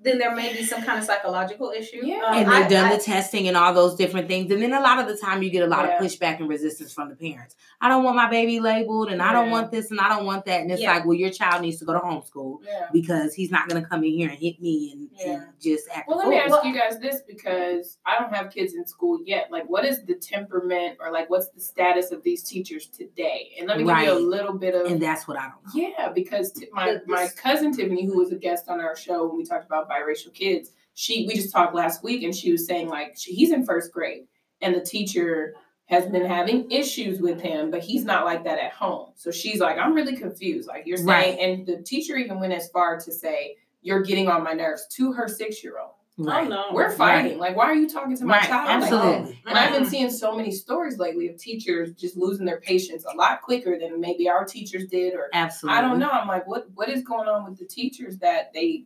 [0.00, 1.98] Then there may be some kind of psychological issue.
[2.04, 2.22] Yeah.
[2.24, 4.50] Um, and I- they've done I- the testing and all those different things.
[4.52, 5.96] And then a lot of the time you get a lot Yeah.
[5.98, 7.56] of pushback and resistance from the parents.
[7.80, 10.44] I don't want my baby labeled and I don't want this and I don't want
[10.44, 10.60] that.
[10.60, 10.94] And it's Yeah.
[10.94, 12.86] like, well, your child needs to go to homeschool yeah.
[12.92, 15.32] because he's not gonna come in here and hit me and, Yeah.
[15.32, 16.08] and just act.
[16.08, 16.54] Well, let me fool.
[16.56, 19.50] ask you guys this because I don't have kids in school yet.
[19.50, 23.50] Like, what is the temperament or like what's the status of these teachers today?
[23.58, 25.88] And let me give you a little bit of and that's what I don't know.
[25.98, 29.26] Yeah, because t- my The- my cousin Tiffany, who was a guest on our show
[29.26, 32.66] when we talked about biracial kids, she we just talked last week, and she was
[32.66, 34.24] saying like she, he's in first grade,
[34.60, 35.54] and the teacher
[35.86, 39.10] has been having issues with him, but he's not like that at home.
[39.14, 40.68] So she's like, I'm really confused.
[40.68, 41.38] Like you're saying, Right.
[41.38, 45.12] and the teacher even went as far to say, "You're getting on my nerves." To
[45.12, 47.38] her six year old, Oh no, we're fighting.
[47.38, 48.82] Like, why are you talking to my Right, child?
[48.82, 49.40] Like, absolutely.
[49.46, 53.16] and I've been seeing so many stories lately of teachers just losing their patience a
[53.16, 55.78] lot quicker than maybe our teachers did, or Absolutely.
[55.78, 56.10] I don't know.
[56.10, 58.84] I'm like, what what is going on with the teachers that they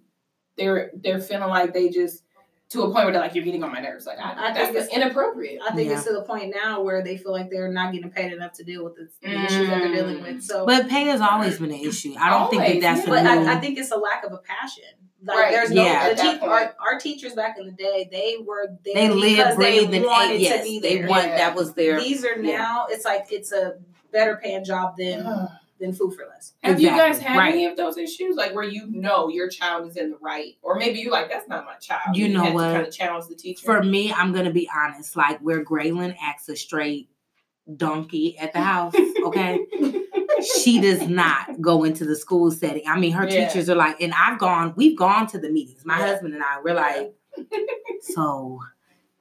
[0.56, 2.22] they're they're feeling like they just
[2.70, 4.06] to a point where they're like, you're getting on my nerves.
[4.06, 5.60] Like, I, I that's think it's- inappropriate.
[5.60, 5.96] I think Yeah.
[5.96, 8.64] it's to the point now where they feel like they're not getting paid enough to
[8.64, 10.36] deal with the, the issues that they're dealing with.
[10.36, 10.42] Mm.
[10.42, 12.14] So, But pay has always been an issue.
[12.18, 13.12] I don't think that that's yeah.
[13.12, 13.26] a but.
[13.26, 14.84] I, I think it's a lack of a passion.
[15.22, 15.52] Like Right.
[15.52, 16.14] there's no Yeah.
[16.14, 19.56] the te- our, our teachers back in the day, they were there they because live,
[19.56, 20.40] breathe, they and wanted ate.
[20.40, 21.36] Yes, to be they want Yeah.
[21.36, 22.00] that was their.
[22.00, 22.56] These are yeah.
[22.56, 23.74] now it's like it's a
[24.12, 25.26] better paying job than
[25.83, 26.55] than food for less.
[26.62, 27.53] Have you guys had right.
[27.53, 30.77] any of those issues, like where you know your child is in the right, or
[30.77, 32.16] maybe you're like, that's not my child.
[32.16, 32.68] You know what?
[32.68, 33.64] To kind of challenge the teacher.
[33.64, 35.16] For me, I'm gonna be honest.
[35.16, 37.11] Like where Graylin acts a straight
[37.77, 38.95] donkey at the house.
[39.25, 39.61] Okay.
[40.57, 42.83] she does not go into the school setting.
[42.87, 43.47] I mean, her Yeah.
[43.47, 45.85] teachers are like, and I've gone, we've gone to the meetings.
[45.85, 46.07] My Yeah.
[46.07, 47.14] husband and I, we're like,
[48.01, 48.59] so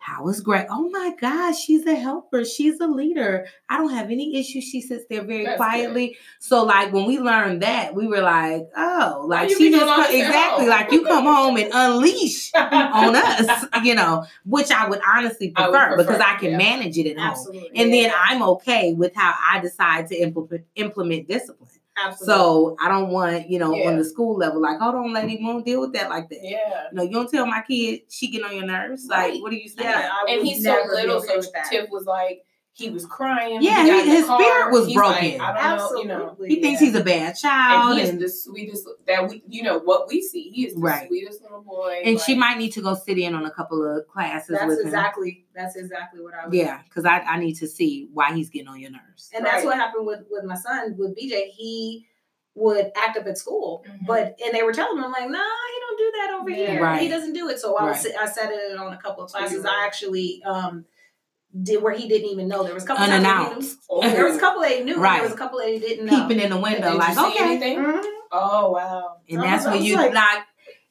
[0.02, 0.66] how is Greg?
[0.72, 2.44] Oh my gosh, she's a helper.
[2.44, 3.46] She's a leader.
[3.70, 4.64] I don't have any issues.
[4.64, 6.18] She sits there very That's quietly.
[6.40, 10.66] So, like, when we learned that, we were like, oh, like she just co- exactly
[10.66, 10.70] home?
[10.70, 15.70] like you come home and unleash on us, you know, which I would honestly I
[15.70, 16.58] would prefer, because I can yeah.
[16.58, 17.30] manage it at home.
[17.30, 17.80] Absolutely.
[17.80, 21.70] And then I'm okay with how I decide to implement implement discipline.
[22.06, 22.34] Absolutely.
[22.34, 23.90] So I don't want, you know, Yeah.
[23.90, 26.40] on the school level, like, hold on, lady, won't deal with that like that.
[26.42, 26.88] yeah.
[26.92, 29.08] You know, you don't tell my kid she get on your nerves.
[29.10, 29.42] Like, Right.
[29.42, 29.90] what are you saying?
[29.90, 31.42] yeah, And he's so little, so.
[31.70, 33.62] Tiff was like, he was crying.
[33.62, 35.38] Yeah, he got he- his spirit was He's broken.
[35.38, 36.16] Like, I don't know, you know.
[36.30, 36.50] Absolutely.
[36.56, 36.88] He thinks yeah.
[36.88, 40.22] he's a bad And child, he is the sweetest that we, you know, what we
[40.22, 40.50] see.
[40.50, 41.08] He is the Right.
[41.08, 42.02] sweetest little boy.
[42.06, 44.80] and she might need to go sit in on a couple of classes That's with
[44.80, 44.86] him.
[44.88, 46.56] exactly that's exactly what I was.
[46.56, 49.30] Yeah, because I, I need to see why he's getting on your nerves.
[49.36, 51.50] And that's what happened with with my son with BJ.
[51.50, 52.08] He
[52.56, 54.06] would act up at school, Mhm.
[54.08, 56.72] but and they were telling him like, nah, he don't do that over Yeah.
[56.72, 56.82] here.
[56.84, 57.02] Right.
[57.02, 57.60] He doesn't do it.
[57.60, 58.16] So I was Right.
[58.22, 59.64] I said it on a couple of classes.
[59.64, 60.86] were- I actually um
[61.64, 62.64] did where he didn't even know.
[62.64, 63.46] There was a couple times where he knew.
[63.46, 63.78] Unannounced.
[63.90, 64.02] Oh.
[64.02, 64.98] There was a couple that he knew.
[64.98, 65.16] Right.
[65.18, 66.28] There was a couple that he didn't know.
[66.28, 67.44] Peeping in the window, like, see okay.
[67.44, 67.78] anything?
[67.80, 68.04] Mhm.
[68.32, 69.18] Oh wow.
[69.30, 70.44] And I that's was- when you like- like,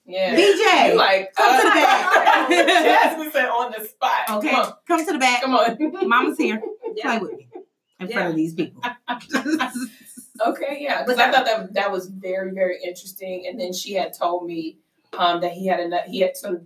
[0.05, 0.35] Yeah.
[0.37, 2.49] BJ, You like come to the uh, back.
[2.51, 4.31] Jasmine said on the spot.
[4.31, 5.40] okay, Come come to the back.
[5.42, 5.77] Come on.
[6.09, 6.61] Mama's here.
[6.94, 7.18] Yeah.
[7.18, 7.49] Play with me
[8.01, 8.83] in front of these people.
[10.46, 13.44] Okay, yeah, because I thought that that was very, very interesting.
[13.46, 14.79] And then she had told me
[15.18, 16.07] um, that he had enough.
[16.07, 16.61] He had so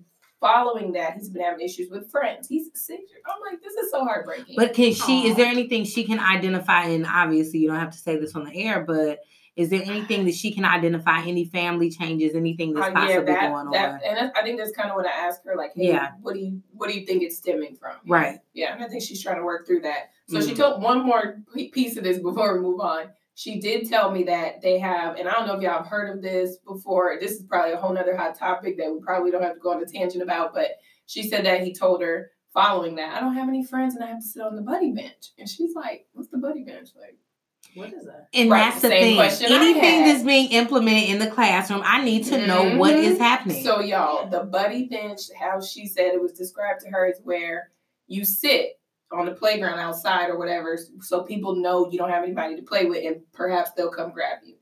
[0.49, 2.47] following that he's been having issues with friends.
[2.47, 3.03] He's six.
[3.25, 4.57] I'm like, this is so heartbreaking.
[4.57, 5.27] But can she?
[5.29, 6.85] Is there anything she can identify?
[6.85, 9.21] And obviously, you don't have to say this on the air, but
[9.57, 11.23] is there anything that she can identify?
[11.23, 12.35] Any family changes?
[12.35, 14.01] Anything that's Uh, possibly that, going that, on?
[14.05, 15.57] and I think that's kind of what I asked her.
[15.57, 16.11] Like, hey, Yeah.
[16.21, 17.93] what do you what do you think it's stemming from?
[18.07, 18.41] Right.
[18.53, 20.11] Yeah, and I think she's trying to work through that.
[20.29, 20.57] So she Mhm.
[20.57, 21.41] told one more
[21.73, 23.07] piece of this before we move on.
[23.37, 26.15] She did tell me that they have, and I don't know if y'all have heard
[26.15, 27.17] of this before.
[27.21, 29.73] This is probably a whole nother hot topic that we probably don't have to go
[29.73, 30.55] on a tangent about.
[30.55, 30.69] But
[31.07, 34.09] she said that he told her following that, I don't have any friends and I
[34.09, 35.33] have to sit on the buddy bench.
[35.37, 36.91] And she's like, What's the buddy bench?
[36.97, 37.17] Like,
[37.75, 38.29] What is that?
[38.33, 39.17] And Right, that's the same thing.
[39.17, 43.03] question Anything that's being implemented in the classroom, I need to know what Mhm.
[43.03, 43.65] is happening.
[43.65, 47.73] So y'all, the buddy bench, how she said it was described to her is where
[48.07, 48.79] you sit
[49.13, 52.87] on the playground outside or whatever, so people know you don't have anybody to play
[52.87, 54.57] with, and perhaps they'll come grab you.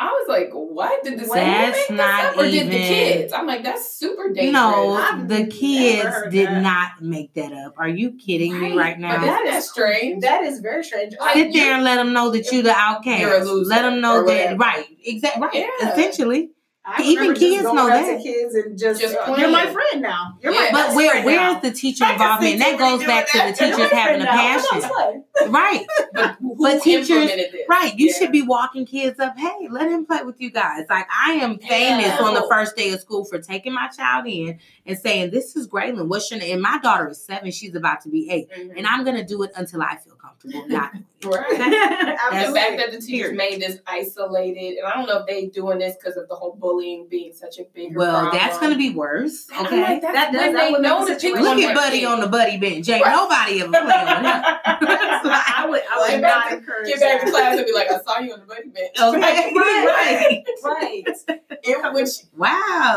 [0.00, 2.70] I was like, what did the That's woman make this not up, or did the
[2.70, 3.32] kids?
[3.32, 4.52] I'm like, that's super dangerous.
[4.52, 6.62] no, I've the kids did that.
[6.62, 7.74] not make that up.
[7.78, 9.20] Are you kidding me right But now?
[9.20, 10.22] that is strange.
[10.22, 11.14] That is very strange.
[11.18, 13.20] Like, Sit you- there and let them know that you're the outcast.
[13.20, 15.66] You're a loser let them know that right, exactly, right.
[15.80, 15.90] Yeah.
[15.92, 16.50] Essentially,
[16.96, 18.22] I even kids just know that.
[18.22, 20.38] kids and just, Just uh, you're my friend now.
[20.42, 20.70] You're Yeah.
[20.72, 21.60] my but where friend where's now.
[21.60, 22.52] the teacher I can involvement?
[22.54, 23.60] And that goes back to the doing that.
[23.60, 25.86] You're teachers having friend a passion, right?
[26.14, 27.54] but who But teachers- this?
[27.68, 27.94] Right.
[27.98, 28.12] You Yeah.
[28.18, 29.36] should be walking kids up.
[29.38, 30.86] Hey, let him play with you guys.
[30.88, 32.22] Like I am famous Yeah.
[32.22, 35.68] on the first day of school for taking my child in and saying, "This is
[35.68, 36.08] Graylin.
[36.08, 37.50] What's your name?" And my daughter is seven.
[37.50, 38.76] She's about to be 8 Mhm.
[38.78, 40.68] and I'm gonna do it until I feel comfortable.
[40.68, 40.92] Not
[41.24, 41.50] right.
[42.46, 45.78] the fact that the teachers made this isolated, and I don't know if they doing
[45.78, 47.96] this because of the whole bullying being such a big.
[47.96, 49.48] well, that's gonna be worse.
[49.52, 49.80] I'm Okay.
[49.82, 52.06] like, That does- when that they know the to Look at Buddy kid.
[52.06, 52.88] on the Buddy bench.
[52.88, 53.10] Ain't Right.
[53.12, 54.24] nobody ever playing with him.
[54.70, 57.72] I would, I would Get not back to- encourage Get back to class and be
[57.72, 58.96] like, I saw you on the buddy bench.
[59.00, 59.52] Okay.
[59.54, 61.24] Right, right.
[61.64, 62.48] It, which, Wow.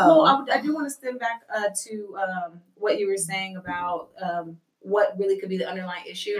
[0.06, 3.56] Well, I, I do want to stem back uh, to um, what you were saying
[3.56, 6.38] about um, what really could be the underlying issue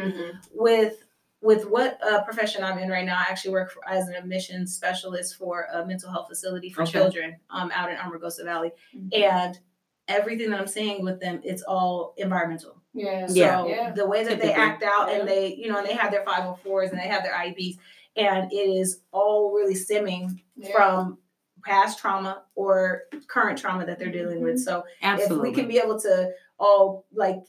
[0.52, 1.04] with
[1.40, 3.16] with what uh, profession I'm in right now.
[3.18, 6.92] I actually work for, as an admissions specialist for a mental health facility for Okay.
[6.92, 8.70] children um, out in Amargosa Valley,
[9.12, 9.58] and
[10.06, 12.80] everything that I'm seeing with them, it's all environmental.
[12.94, 13.64] yeah, So Yeah.
[13.66, 13.90] Yeah.
[13.92, 15.18] the way that they act out Yeah.
[15.18, 17.76] and they, you know, and they have their 504s and they have their IEPs,
[18.16, 20.70] and it is all really stemming yeah.
[20.72, 21.18] from
[21.64, 24.60] past trauma or current trauma that they're dealing with.
[24.60, 25.50] So Absolutely.
[25.50, 27.40] if we can be able to all like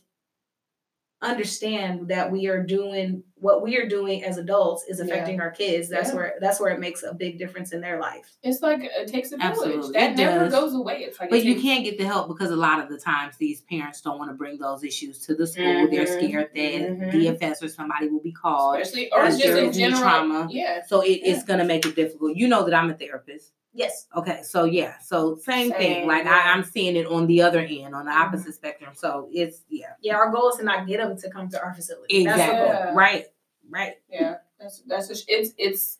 [1.23, 5.89] understand that we are doing what we are doing as adults is affecting our kids,
[5.89, 6.15] that's Yeah.
[6.15, 8.25] where that's where it makes a big difference in their life.
[8.41, 9.51] It's like it takes a village.
[9.51, 9.91] Absolutely.
[9.93, 10.53] That It never does.
[10.53, 10.99] goes away.
[10.99, 12.97] It's like But it you takes- can't get the help because a lot of the
[12.97, 15.88] times these parents don't want to bring those issues to the school.
[15.91, 16.17] They're Mhm.
[16.25, 17.12] scared that Mhm.
[17.12, 18.79] DFS or somebody will be called.
[18.79, 20.47] especially or That's just in general trauma.
[20.49, 20.83] Yeah.
[20.86, 21.33] So it, Yeah.
[21.33, 22.38] it's gonna make it difficult.
[22.38, 23.51] You know that I'm a therapist.
[23.75, 24.07] Yes.
[24.15, 26.07] Okay, so yeah, so same, Same, thing.
[26.07, 26.43] Like yeah.
[26.45, 28.21] I, I'm seeing it on the other end, on the Mhm.
[28.21, 28.93] opposite spectrum.
[28.95, 31.73] So it's yeah, Yeah, our goal is to not get them to come to our
[31.73, 32.21] facility.
[32.21, 32.67] Exactly the goal.
[32.67, 32.93] Yeah.
[32.93, 33.25] right,
[33.69, 33.93] right.
[34.09, 35.99] Yeah, that's that's a, sh- it's it's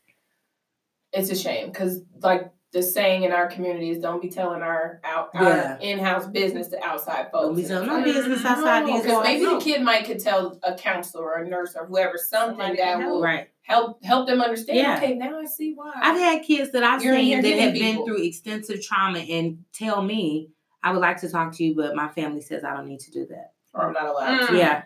[1.14, 5.00] it's a shame because like the saying in our community is don't be telling our
[5.04, 5.74] out Yeah.
[5.74, 7.46] our in-house business to outside folks.
[7.46, 9.24] Don't be telling it's no business outside these because walls.
[9.26, 9.58] maybe No.
[9.60, 12.98] the kid might could tell a counselor or a nurse or whoever something Somebody that
[13.00, 13.50] will Right.
[13.64, 14.78] Help help them understand.
[14.78, 14.98] Yeah.
[14.98, 15.92] Okay, now I see why.
[15.96, 18.06] I've had kids that I've You're seen that have people.
[18.06, 20.50] been through extensive trauma and tell me,
[20.84, 23.12] I would like to talk to you, but my family says I don't need to
[23.12, 23.54] do that.
[23.74, 24.48] or I'm not allowed.
[24.48, 24.54] to.
[24.54, 24.58] Mm.
[24.60, 24.84] Yeah.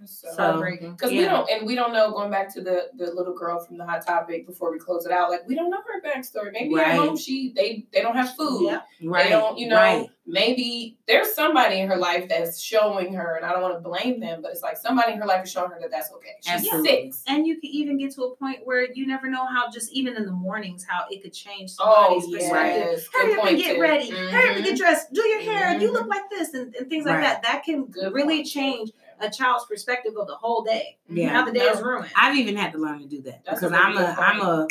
[0.00, 0.92] Oh, that's so So- Heartbreaking.
[0.92, 2.10] Because we don't, and we don't know.
[2.12, 5.12] Going back to the the little girl from the hot topic before we close it
[5.12, 6.52] out, like we don't know her backstory.
[6.52, 6.88] Maybe Right.
[6.88, 8.64] at home she they they don't have food.
[8.66, 8.80] Yeah.
[9.02, 9.24] Right.
[9.24, 10.08] They don't, you know, Right.
[10.26, 14.20] maybe there's somebody in her life that's showing her, and I don't want to blame
[14.20, 16.30] them, but it's like somebody in her life is showing her that that's okay.
[16.40, 16.88] She's Absolutely.
[16.88, 17.24] six.
[17.26, 20.16] And you can even get to a point where you never know how just even
[20.16, 22.88] in the mornings how it could change Oh, somebody's perspective.
[22.92, 23.08] yes.
[23.12, 23.80] Hurry up and get too.
[23.80, 24.10] ready.
[24.10, 25.12] Hurry up and get dressed.
[25.12, 25.78] Do your hair.
[25.78, 25.92] You Mhm.
[25.92, 27.22] look like this and, and things like Right.
[27.22, 27.42] that.
[27.42, 30.98] That can Good really point, change a child's perspective of the whole day.
[31.08, 31.32] Yeah.
[31.32, 32.10] Now the day is ruined.
[32.16, 34.68] I've even had to learn to do that That's because I'm a good I'm a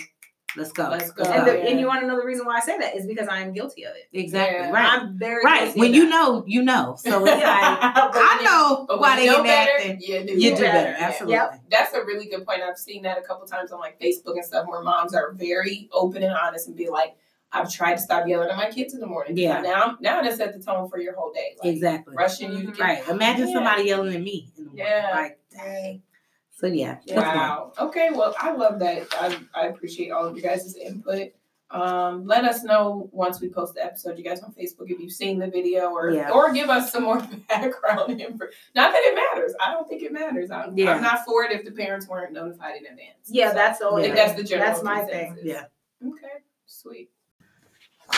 [0.58, 0.90] let's go.
[0.90, 1.24] Let's go.
[1.24, 1.68] and, the, yeah.
[1.70, 3.54] and you want to know the reason why I say that is because I am
[3.54, 4.10] guilty of it.
[4.18, 4.72] Exactly Yeah.
[4.72, 4.90] right.
[5.02, 5.76] I'm very Right.
[5.78, 6.96] When you know, you know.
[7.00, 9.98] So it's like But when I you- know why when they you know better, then
[10.02, 10.72] you do, You do better.
[10.72, 10.90] better.
[10.92, 11.08] Yeah.
[11.08, 11.36] Absolutely.
[11.36, 11.62] Yep.
[11.70, 12.62] That's a really good point.
[12.62, 15.88] I've seen that a couple times on like Facebook and stuff where moms are very
[15.94, 17.16] open and honest and be like,
[17.52, 19.36] I've tried to stop yelling at my kids in the morning.
[19.38, 19.62] Yeah.
[19.62, 21.56] Now now that set the tone for your whole day.
[21.64, 22.16] Like Exactly.
[22.16, 23.08] rushing you to get Right.
[23.10, 23.54] Imagine Yeah.
[23.56, 24.86] somebody yelling at me in the morning.
[24.86, 25.10] Yeah.
[25.16, 26.04] Like, dang.
[26.52, 26.98] So yeah.
[27.08, 27.74] Wow.
[27.80, 28.10] Okay.
[28.12, 29.08] Well, I love that.
[29.14, 31.32] I, I appreciate all of you guys' input.
[31.72, 35.12] Um, let us know once we post the episode, you guys on Facebook, if you've
[35.12, 36.32] seen the video or Yeah.
[36.32, 38.46] or give us some more background info.
[38.76, 39.54] Not that it matters.
[39.64, 40.50] I don't think it matters.
[40.52, 40.96] I'm, Yeah.
[40.96, 43.28] I'm not for it if the parents weren't notified in advance.
[43.28, 44.08] Yeah, So, that's the only.
[44.08, 44.16] Yeah.
[44.16, 44.68] that's the general.
[44.72, 45.38] That's my thing.
[45.44, 45.66] Yeah.
[46.06, 46.44] Okay.
[46.66, 47.10] Sweet.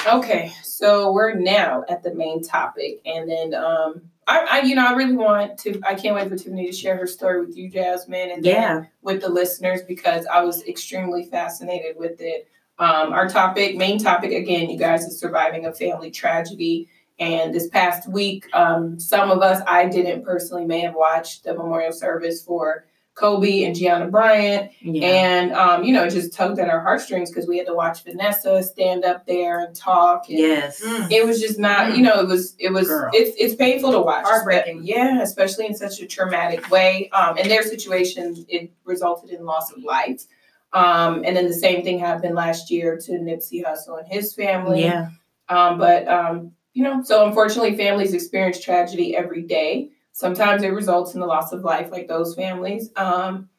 [0.08, 4.86] Okay, so we're now at the main topic, and then um, I, I, you know,
[4.86, 5.80] I really want to.
[5.88, 8.86] I can't wait for Tiffany to share her story with you, Jasmine, and Yeah.
[9.02, 12.48] with the listeners because I was extremely fascinated with it.
[12.80, 16.90] Um, our topic, main topic, again, you guys, is surviving a family tragedy.
[17.20, 21.54] And this past week, um, some of us, I didn't personally, may have watched the
[21.54, 24.72] memorial service for Kobe and Gianna Bryant.
[24.82, 25.08] Yeah.
[25.08, 28.04] And, um, you know, it just tugged at our heartstrings because we had to watch
[28.04, 30.30] Vanessa stand up there and talk.
[30.30, 30.82] And yes.
[30.82, 31.12] Mm.
[31.12, 33.12] It was just not, you know, it was, it was, Girl.
[33.14, 34.26] it's, it's painful to watch.
[34.26, 34.82] Heartbreaking.
[34.84, 37.10] Yeah, especially in such a traumatic way.
[37.10, 40.24] Um, in their situation, it resulted in loss of life.
[40.74, 44.84] Um, and then the same thing happened last year to Nipsey Hussle and his family.
[44.84, 45.10] Yeah.
[45.50, 49.90] Um, but um, you know, so unfortunately, families experience tragedy every day.
[50.22, 52.92] Sometimes it results in the loss of life, like those families.
[52.96, 53.50] Um,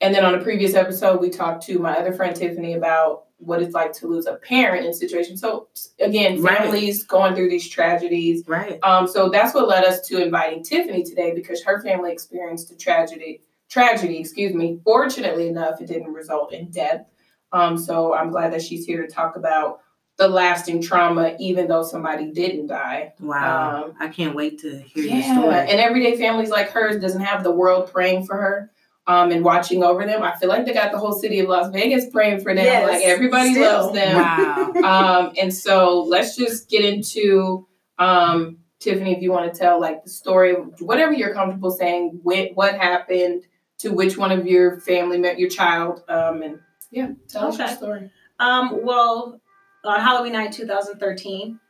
[0.00, 3.60] and then on a previous episode, we talked to my other friend Tiffany about what
[3.60, 5.40] it's like to lose a parent in situations.
[5.40, 5.66] So
[5.98, 6.58] again, Right.
[6.58, 8.44] families going through these tragedies.
[8.46, 8.78] Right.
[8.84, 12.76] Um, so that's what led us to inviting Tiffany today because her family experienced a
[12.76, 13.42] tragedy.
[13.68, 14.78] Tragedy, excuse me.
[14.84, 17.06] Fortunately enough, it didn't result in death.
[17.50, 19.80] Um, so I'm glad that she's here to talk about
[20.16, 23.14] the lasting trauma, even though somebody didn't die.
[23.18, 23.84] Wow.
[23.84, 25.54] Um, I can't wait to hear your story.
[25.54, 28.70] and everyday families like hers doesn't have the world praying for her.
[29.06, 31.70] Um, and watching over them, I feel like they got the whole city of Las
[31.70, 32.64] Vegas praying for them.
[32.64, 33.82] Yes, like everybody still.
[33.82, 34.72] loves them Wow.
[35.26, 37.66] um, and so let's just get into
[37.98, 42.50] um, Tiffany, if you want to tell like the story, whatever you're comfortable saying, what
[42.54, 43.44] what happened
[43.78, 46.58] to which one of your family met your child, um, and
[46.90, 48.10] yeah, tell us your story.
[48.38, 49.40] Um, well,
[49.84, 51.60] on Halloween night 2013,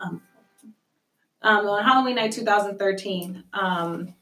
[0.00, 0.20] um,
[1.42, 4.14] on Halloween night 2013, um,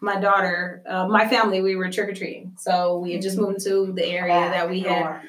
[0.00, 2.56] my daughter, uh, my family, we were trick or treating.
[2.58, 5.20] So we had just moved into the area that we had.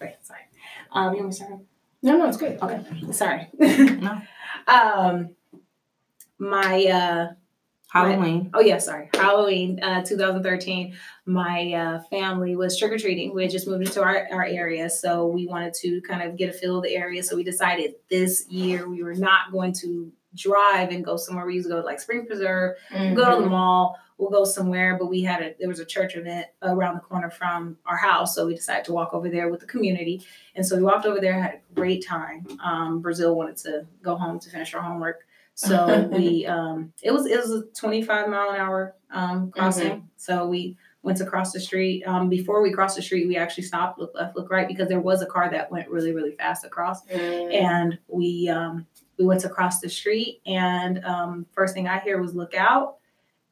[0.00, 0.40] Right, sorry.
[0.92, 1.60] Um, you want me to start?
[2.02, 2.60] No, no, it's good.
[2.60, 3.48] Okay, sorry.
[3.58, 4.20] No.
[4.66, 5.30] Um,
[6.38, 7.32] my uh,
[7.90, 8.50] Halloween.
[8.54, 9.08] Oh yeah, sorry.
[9.14, 10.94] Halloween, uh, 2013.
[11.26, 13.34] My uh, family was trick or treating.
[13.34, 16.50] We had just moved into our, our area, so we wanted to kind of get
[16.50, 17.22] a feel of the area.
[17.22, 21.46] So we decided this year we were not going to drive and go somewhere.
[21.46, 23.14] We used to go to like Spring Preserve, Mm-hmm.
[23.14, 23.98] go to the mall.
[24.18, 27.30] We'll go somewhere, but we had a there was a church event around the corner
[27.30, 30.22] from our house, so we decided to walk over there with the community.
[30.56, 32.44] And so we walked over there, had a great time.
[32.62, 35.20] Um, Brazil wanted to go home to finish her homework,
[35.58, 40.08] so we um, it was it was a 25 mile an hour um, crossing.
[40.16, 42.04] So we went to cross the street.
[42.04, 45.00] Um, before we crossed the street, we actually stopped, look left, look right, because there
[45.00, 47.52] was a car that went really really fast across Mm-hmm.
[47.52, 48.86] and we um,
[49.18, 52.98] we went to cross the street and um, first thing i hear was look out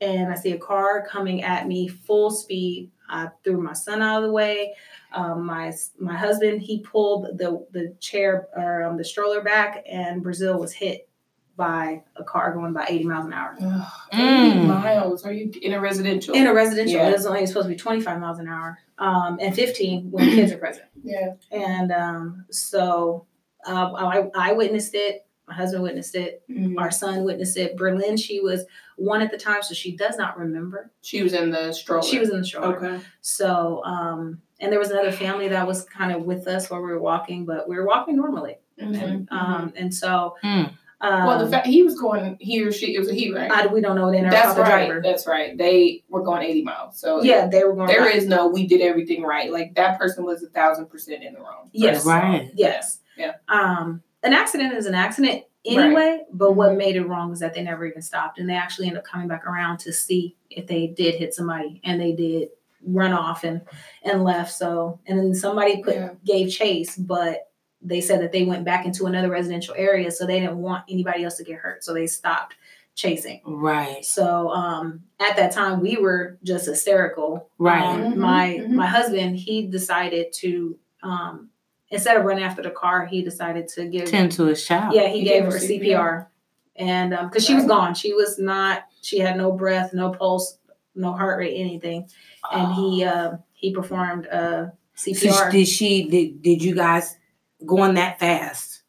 [0.00, 4.18] and i see a car coming at me full speed i threw my son out
[4.18, 4.72] of the way
[5.12, 10.22] um, my my husband he pulled the the chair or um, the stroller back and
[10.22, 11.08] brazil was hit
[11.56, 14.50] by a car going by 80 miles an hour Ugh, Mm.
[14.50, 15.24] 80 miles.
[15.24, 16.34] Are you in a residential?
[16.34, 17.08] in a residential Yeah.
[17.08, 20.52] it was only supposed to be 25 miles an hour um, and 15 when kids
[20.52, 21.34] are present yeah.
[21.50, 23.26] and um, so
[23.66, 26.74] uh, I, I witnessed it my husband witnessed it Mhm.
[26.78, 27.76] our son witnessed it.
[27.76, 28.64] Berlin, she was
[28.96, 30.90] one at the time, so she does not remember.
[31.02, 32.02] She was in the stroller.
[32.02, 32.76] She was in the stroller.
[32.76, 33.00] okay.
[33.20, 36.90] So, um, and there was another family that was kind of with us while we
[36.90, 38.56] were walking, but we were walking normally.
[38.80, 39.02] Mhm.
[39.02, 40.72] And, um, and so, Mm.
[41.06, 43.50] Um, well, the fact he was going, he or she, it was a he, right?
[43.50, 44.10] I, we don't know.
[44.10, 44.86] They never That's the right.
[44.86, 45.00] driver.
[45.02, 45.56] That's right.
[45.56, 46.98] They were going 80 miles.
[46.98, 47.88] So Yeah, they were going.
[47.88, 48.16] there right.
[48.16, 49.50] is no we did everything right.
[49.52, 51.70] Like that person was a thousand percent in the wrong.
[51.72, 52.04] Yes.
[52.04, 52.50] Right.
[52.54, 53.00] Yes.
[53.16, 53.34] Yeah.
[53.48, 57.62] Um, an accident is an accident anyway, but what made it wrong was that they
[57.62, 60.88] never even stopped, and they actually ended up coming back around to see if they
[60.88, 62.48] did hit somebody, and they did
[62.86, 63.60] run off and
[64.02, 64.52] and left.
[64.52, 66.10] So, and then somebody put Yeah.
[66.24, 67.45] gave chase, but
[67.86, 71.24] they said that they went back into another residential area, so they didn't want anybody
[71.24, 72.54] else to get hurt, so they stopped
[72.94, 73.40] chasing.
[73.44, 74.04] Right.
[74.04, 77.50] So um, at that time, we were just hysterical.
[77.58, 77.82] Right.
[77.82, 78.70] Um, Mhm, my mhm.
[78.70, 81.50] my husband, he decided to um,
[81.90, 84.06] instead of running after the car, he decided to give.
[84.10, 84.94] Tend to his child.
[84.94, 86.26] Yeah, he, He gave gave her her CPR,
[86.74, 88.84] and because she was gone, she was not.
[89.02, 90.58] She had no breath, no pulse,
[90.96, 92.08] no heart rate, anything,
[92.52, 95.52] and he uh, he performed uh, So CPR.
[95.52, 96.08] did she?
[96.08, 97.16] Did Did you guys
[97.64, 98.82] going that fast?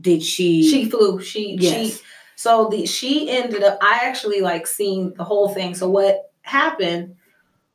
[0.00, 0.68] Did she?
[0.68, 1.20] she flew.
[1.20, 1.98] She Yes.
[1.98, 2.04] she
[2.36, 5.74] so the she ended up I actually like seen the whole thing.
[5.74, 7.14] So what happened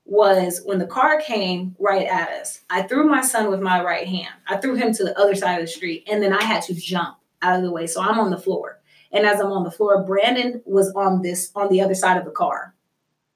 [0.05, 4.07] was when the car came right at us, I threw my son with my right
[4.07, 4.33] hand.
[4.47, 6.73] I threw him to the other side of the street and then I had to
[6.73, 7.87] jump out of the way.
[7.87, 8.79] So I'm on the floor.
[9.11, 12.25] And as I'm on the floor, Brandon was on this on the other side of
[12.25, 12.75] the car.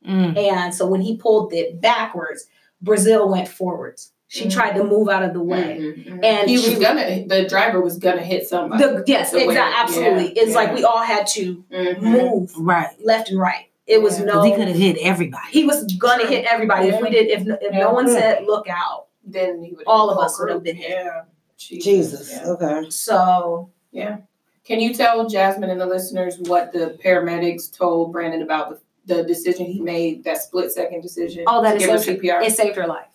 [0.06, 0.38] Mm.
[0.38, 2.48] And so when he pulled it backwards,
[2.82, 4.12] Brazil went forwards.
[4.34, 5.78] She tried to move out of the way.
[5.80, 6.24] Mhm.
[6.26, 7.24] And he she gonna.
[7.28, 8.84] The driver was gonna hit somebody.
[8.84, 10.26] the, yes, The way- exactly, absolutely.
[10.36, 12.02] yeah, it's like we all had to Mhm.
[12.02, 12.90] move Right.
[13.04, 13.66] left and right.
[13.86, 14.26] It was Yeah.
[14.26, 14.34] no.
[14.34, 15.44] 'Cause he could have hit everybody.
[15.52, 17.28] he was gonna hit everybody if we did.
[17.28, 17.80] If if Yeah.
[17.80, 19.86] no one said look out, Then he would.
[19.86, 20.90] All of us would have been hit.
[20.90, 21.22] Yeah.
[21.70, 22.50] Yeah.
[22.54, 22.90] Okay.
[22.90, 24.18] so yeah.
[24.66, 29.24] Can you tell Jasmine and the listeners what the paramedics told Brandon about the, the
[29.24, 32.14] decision he made, that split second decision Oh, that to is give so true.
[32.16, 32.42] CPR?
[32.42, 33.06] it saved her life.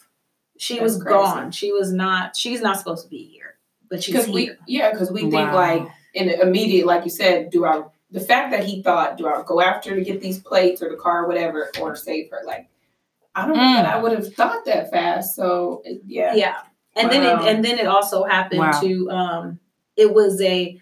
[0.58, 1.14] She That's was crazy.
[1.14, 1.50] gone.
[1.52, 2.36] She was not.
[2.36, 3.54] She's not supposed to be here,
[3.88, 7.50] but she's Because we, yeah, because we think like in the immediate, like you said,
[7.50, 7.84] do I?
[8.10, 10.96] The fact that he thought, do I go after to get these plates or the
[10.96, 12.40] car, or whatever, or save her?
[12.46, 12.68] Like,
[13.34, 13.74] I don't know Mm.
[13.82, 15.36] that I would have thought that fast.
[15.36, 16.56] So yeah, yeah
[16.96, 18.80] and then it and then it also happened Wow.
[18.80, 19.60] to um
[19.96, 20.80] it was a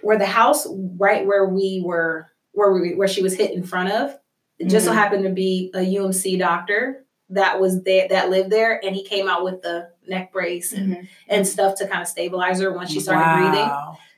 [0.00, 3.90] where the house right where we were where we where she was hit in front
[3.92, 4.16] of
[4.58, 4.96] it just so Mhm.
[4.96, 9.28] happened to be a UMC doctor that was there that lived there and he came
[9.28, 11.08] out with the neck brace and, Mhm.
[11.28, 13.70] and stuff to kind of stabilize her once she started breathing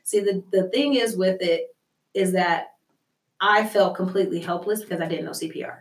[0.03, 1.73] see the the thing is with it
[2.13, 2.73] is that
[3.39, 5.79] I felt completely helpless because I didn't know CPR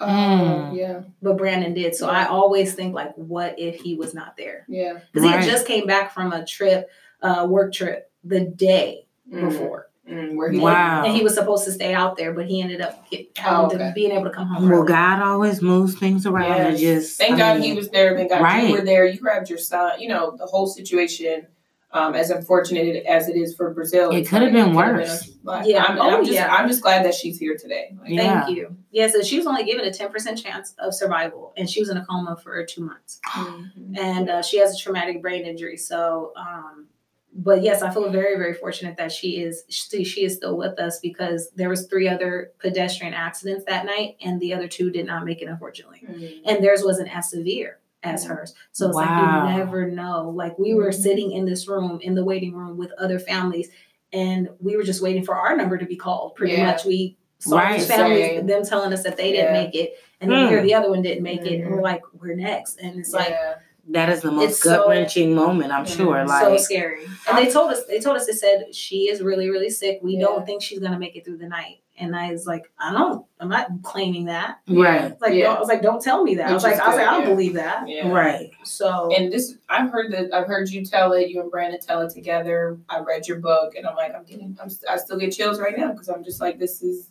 [0.00, 0.76] Oh, Mm.
[0.76, 4.64] yeah, but Brandon did so I always think like what if he was not there
[4.68, 5.00] yeah.
[5.12, 5.40] because he Right.
[5.44, 6.88] had just came back from a trip,
[7.22, 9.40] uh, work trip, the day Mm.
[9.50, 11.04] before, Mm, where he Wow.
[11.04, 13.78] and he was supposed to stay out there, but he ended up get, Oh, okay.
[13.78, 14.68] to being able to come home.
[14.68, 14.88] Well, early.
[14.88, 17.02] God always moves things around and Yes.
[17.04, 17.18] just.
[17.18, 18.16] Thank I God mean, he was there.
[18.16, 18.68] Thank God Right.
[18.68, 19.04] you were there.
[19.06, 20.00] You grabbed your son.
[20.00, 21.46] You know the whole situation.
[21.92, 24.96] Um, as unfortunate as it is for Brazyl, It could have been it could have
[24.96, 25.26] worse.
[25.26, 25.66] been a lot.
[25.66, 25.84] Yeah.
[25.84, 26.54] I'm, Oh, I'm just, yeah.
[26.54, 27.96] I'm just glad that she's here today.
[28.00, 28.44] Like, Yeah.
[28.44, 28.76] Thank you.
[28.92, 31.88] Yeah, so she was only given a ten percent chance of survival, and she was
[31.90, 33.98] in a coma for two months, mhm.
[33.98, 35.76] and uh, she has a traumatic brain injury.
[35.76, 36.86] So, um,
[37.32, 40.78] but yes, I feel very, very fortunate that she is she, she is still with
[40.78, 45.06] us because there was three other pedestrian accidents that night, and the other two did
[45.06, 46.02] not make it, unfortunately.
[46.08, 46.40] Mhm.
[46.46, 48.54] and theirs wasn't as severe as hers.
[48.72, 49.02] So it's Wow.
[49.44, 50.30] like you never know.
[50.34, 50.94] Like we were Mhm.
[51.02, 53.70] sitting in this room in the waiting room with other families,
[54.12, 56.34] and we were just waiting for our number to be called.
[56.34, 56.66] Pretty Yeah.
[56.66, 57.78] much, we saw Right.
[57.78, 58.46] these families, Same.
[58.46, 59.62] them telling us that they didn't Yeah.
[59.62, 60.48] make it, and then Hmm.
[60.50, 63.34] here the other one didn't make it, and we're like, we're next, and it's like.
[63.86, 64.06] Yeah.
[64.06, 65.96] That is the most gut wrenching moment, I'm Mhm.
[65.96, 66.24] sure.
[66.26, 67.84] Like so scary, and they told us.
[67.86, 68.26] They told us.
[68.26, 70.00] They said she is really, really sick.
[70.02, 70.26] We Yeah.
[70.26, 71.78] don't think she's gonna make it through the night.
[71.98, 73.26] And I was like, I don't.
[73.40, 74.56] I'm not claiming that.
[74.66, 75.48] right, Like, Yeah.
[75.48, 76.48] don't- I was like, don't tell me that.
[76.48, 77.28] I was like, is I was like, I don't yeah.
[77.28, 77.88] believe that.
[77.88, 78.10] Yeah.
[78.10, 78.50] right.
[78.64, 80.32] So And this, I've heard that.
[80.32, 81.28] I've heard you tell it.
[81.28, 82.78] You and Brandon tell it together.
[82.88, 84.56] I read your book, and I'm like, I'm getting.
[84.62, 87.10] I'm, I still get chills right now because I'm just like, this is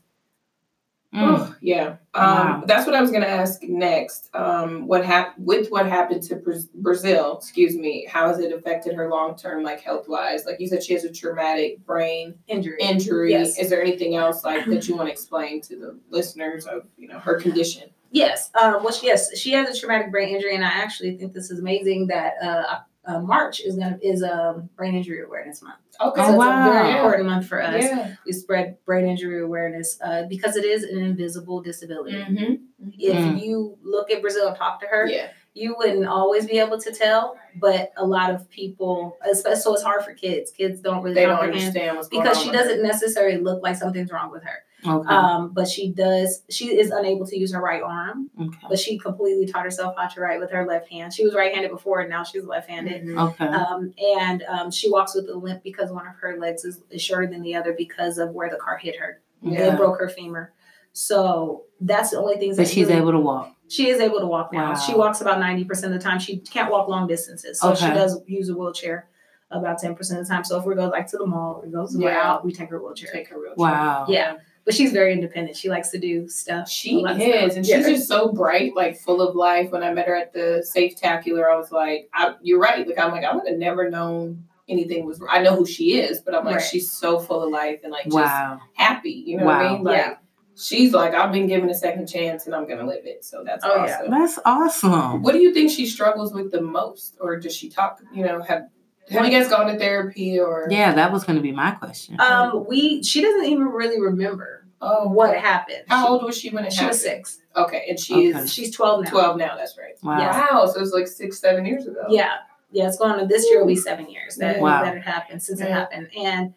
[1.13, 1.22] Mm.
[1.39, 1.95] Oh, yeah.
[2.13, 2.63] Um, Wow.
[2.67, 4.30] That's what I was going to ask next.
[4.36, 7.38] Um, what happened with what happened to Braz- Brazyl?
[7.38, 8.06] Excuse me.
[8.08, 10.45] How has it affected her long term, like health wise?
[10.45, 12.78] Like you said, she has a traumatic brain injury.
[12.80, 13.32] injury.
[13.32, 13.58] Yes.
[13.58, 17.08] Is there anything else like that you want to explain to the listeners of you
[17.08, 17.89] know her condition?
[18.12, 18.50] Yes.
[18.60, 21.52] Um, well, she, yes, she has a traumatic brain injury, and I actually think this
[21.52, 25.77] is amazing that uh, uh, March is gonna is um, brain injury awareness month.
[26.01, 26.21] Okay.
[26.21, 26.69] Oh, so it's wow.
[26.69, 27.83] a very important month for us.
[27.83, 28.15] Yeah.
[28.25, 32.17] We spread brain injury awareness uh, because it is an invisible disability.
[32.17, 32.53] Mm-hmm.
[32.97, 33.41] If Mm.
[33.41, 35.29] you look at Brazyl and talk to her, Yeah.
[35.53, 37.38] you wouldn't always be able to tell.
[37.59, 40.51] But a lot of people, especially, so it's hard for kids.
[40.51, 43.75] Kids don't really They don't understand what's going because on she doesn't necessarily look like
[43.75, 44.63] something's wrong with her.
[44.87, 45.07] Okay.
[45.13, 46.41] Um, but she does.
[46.49, 48.29] She is unable to use her right arm.
[48.41, 48.57] okay.
[48.69, 51.13] but she completely taught herself how to write with her left hand.
[51.13, 53.03] She was right-handed before, and now she's left-handed.
[53.05, 53.29] Mhm.
[53.31, 53.45] Okay.
[53.45, 57.01] Um, and um, she walks with a limp because one of her legs is, is
[57.01, 59.21] shorter than the other because of where the car hit her.
[59.41, 59.73] Yeah.
[59.73, 60.53] It broke her femur.
[60.93, 63.55] So that's the only things but that she's really- able to walk.
[63.67, 64.69] She is able to walk now.
[64.71, 64.75] Wow.
[64.79, 66.17] She walks about ninety percent of the time.
[66.19, 69.07] She can't walk long distances, so she does use a wheelchair
[69.51, 70.43] about ten percent of the time.
[70.43, 72.32] So if we go like to the mall, we go somewhere Yeah.
[72.32, 73.11] out, we take her wheelchair.
[73.13, 73.55] Take her wheelchair.
[73.57, 74.05] Wow.
[74.09, 74.38] Yeah,
[74.70, 75.57] but she's very independent.
[75.57, 76.70] She likes to do stuff.
[76.70, 77.57] She lot of is, stuff.
[77.57, 77.78] and Yeah.
[77.78, 79.72] she's just so bright, like full of life.
[79.72, 82.99] When I met her at the Safe Tacular, I was like, I, "You're right." Like
[82.99, 85.20] I'm like, I would have never known anything was.
[85.28, 86.63] I know who she is, but I'm like, Right.
[86.63, 88.32] she's so full of life and like just
[88.76, 89.24] happy.
[89.26, 89.84] You know what I mean?
[89.84, 90.13] Like Yeah.
[90.55, 93.26] she's like, I've been given a second chance and I'm gonna live it.
[93.26, 94.03] So that's Oh, yeah.
[94.07, 95.24] That's awesome.
[95.24, 97.99] What do you think she struggles with the most, or does she talk?
[98.13, 98.67] You know, have
[99.09, 100.67] have you guys gone to therapy or?
[100.70, 102.15] Yeah, that was going to be my question.
[102.22, 105.84] Um, we she doesn't even really remember Oh, what happened.
[105.88, 106.89] How old was she when it She happened?
[106.89, 107.41] was six.
[107.55, 108.47] Okay, and she's Okay.
[108.47, 109.09] She's twelve now.
[109.09, 109.57] twelve now.
[109.57, 109.95] That's right.
[110.01, 110.17] Wow.
[110.19, 110.47] yeah.
[110.53, 112.03] Wow, so it was like six, seven years ago.
[112.09, 112.36] Yeah,
[112.71, 112.88] yeah.
[112.88, 113.27] It's going on.
[113.27, 114.84] This year will be seven years that Wow.
[114.84, 116.09] that it happened since it happened.
[116.17, 116.53] And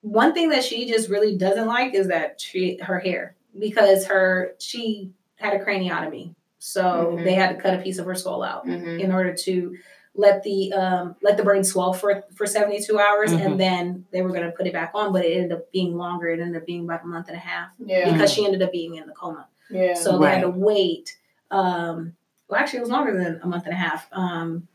[0.00, 4.54] one thing that she just really doesn't like is that she her hair because her
[4.58, 7.24] she had a craniotomy, so Mhm.
[7.24, 8.98] they had to cut a piece of her skull out Mhm.
[9.00, 9.76] in order to
[10.14, 13.46] let the um let the brain swell for for 72 hours Mhm.
[13.46, 15.96] and then they were going to put it back on but it ended up being
[15.96, 18.12] longer it ended up being about a month and a half Yeah.
[18.12, 19.94] because she ended up being in the coma Yeah.
[19.94, 21.16] so they had to wait.
[21.50, 22.14] Um,
[22.48, 24.08] well, actually, it was longer than a month and a half.
[24.12, 24.68] Um,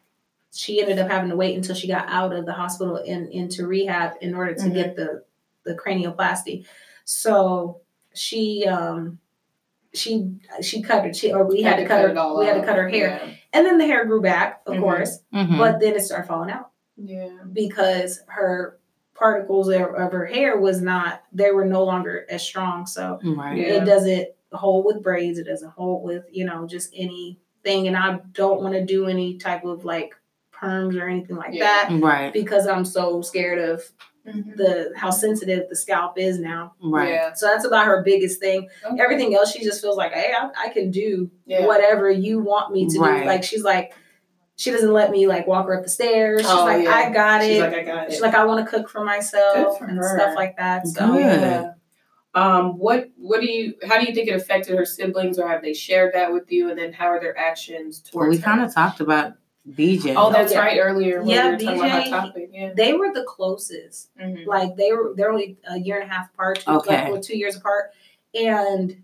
[0.52, 3.68] she ended up having to wait until she got out of the hospital and into
[3.68, 4.74] rehab in order to Mhm.
[4.74, 5.24] get the
[5.66, 6.66] the cranioplasty.
[7.06, 7.82] So
[8.14, 9.20] she um,
[9.94, 10.32] she
[10.62, 12.66] she cut her she or we had, to cut, her it all we had to
[12.66, 13.34] cut her hair Yeah.
[13.58, 14.82] And then the hair grew back of Mhm.
[14.82, 15.58] course Mhm.
[15.58, 17.30] but then it started falling out Yeah.
[17.52, 18.80] because her
[19.16, 23.58] particles of of her hair was not they were no longer as strong so right.
[23.58, 23.82] Yeah.
[23.82, 25.38] it doesn't hold with braids.
[25.40, 27.88] It doesn't hold with, you know, just anything.
[27.88, 30.16] And I don't want to do any type of like
[30.54, 31.66] perms or anything like Yeah.
[31.90, 32.32] that Right.
[32.32, 33.84] because I'm so scared of
[34.28, 34.56] Mhm.
[34.58, 36.74] the how sensitive the scalp is now.
[36.84, 37.10] Right.
[37.14, 37.34] Yeah.
[37.34, 38.68] So that's about her biggest thing.
[38.86, 39.02] Okay.
[39.02, 41.66] Everything else, she just feels like, hey, I, I can do Yeah.
[41.66, 43.22] whatever you want me to Right.
[43.22, 43.26] do.
[43.28, 43.94] Like she's like,
[44.58, 46.42] she doesn't let me like walk her up the stairs.
[46.42, 46.92] She's Oh, like, yeah.
[46.94, 47.48] I got it.
[47.48, 47.62] She's it.
[47.62, 48.12] like, I got it.
[48.12, 50.18] She's like, I want to cook for myself for and her.
[50.18, 50.88] stuff like that.
[50.88, 51.22] So Good.
[51.42, 51.72] Yeah.
[52.36, 55.64] Um, what what do you how do you think it affected her siblings or have
[55.64, 58.62] they shared that with you and then how are their actions Well, towards we kind
[58.62, 59.34] of talked about
[59.76, 60.14] BJ.
[60.18, 60.60] Oh, that's yeah.
[60.60, 62.50] right earlier when Yeah, we were talking about BJ, topic.
[62.54, 62.74] Yeah.
[62.76, 64.10] they were the closest.
[64.18, 64.46] Mhm.
[64.46, 67.04] like they were they're only a year and a half apart two, Okay.
[67.04, 67.92] like, or two years apart
[68.34, 69.04] and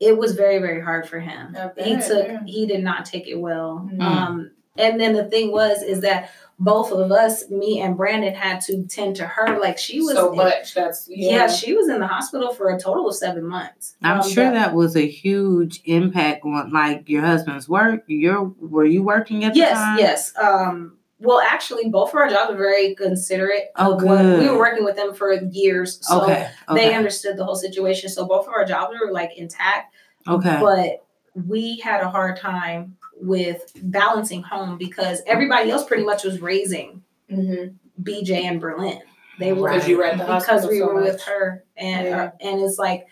[0.00, 2.42] it was very very hard for him I he took yeah.
[2.44, 4.00] he did not take it well Mhm.
[4.02, 8.60] um and then the thing was is that both of us me and brandon had
[8.60, 10.72] to tend to her like she was so much.
[10.74, 11.30] That's yeah.
[11.30, 11.46] yeah.
[11.48, 14.72] she was in the hospital for a total of seven months I'm Um, sure that
[14.74, 18.04] was a huge impact on like your husband's work.
[18.06, 19.98] Your were you working at the yes time?
[19.98, 24.48] yes um well actually both of our jobs are very considerate Oh, of what we
[24.48, 26.48] were working with them for years so Okay.
[26.68, 26.88] Okay.
[26.88, 29.94] they understood the whole situation so both of our jobs were like intact
[30.28, 30.58] okay.
[30.60, 31.04] but
[31.48, 37.02] we had a hard time with balancing home because everybody else pretty much was raising
[37.30, 37.74] Mhm.
[38.02, 39.00] BJ and Berlin.
[39.38, 41.04] They were Because you were at the because we so were much.
[41.12, 42.22] with her, and Yeah.
[42.24, 43.06] uh, and it's like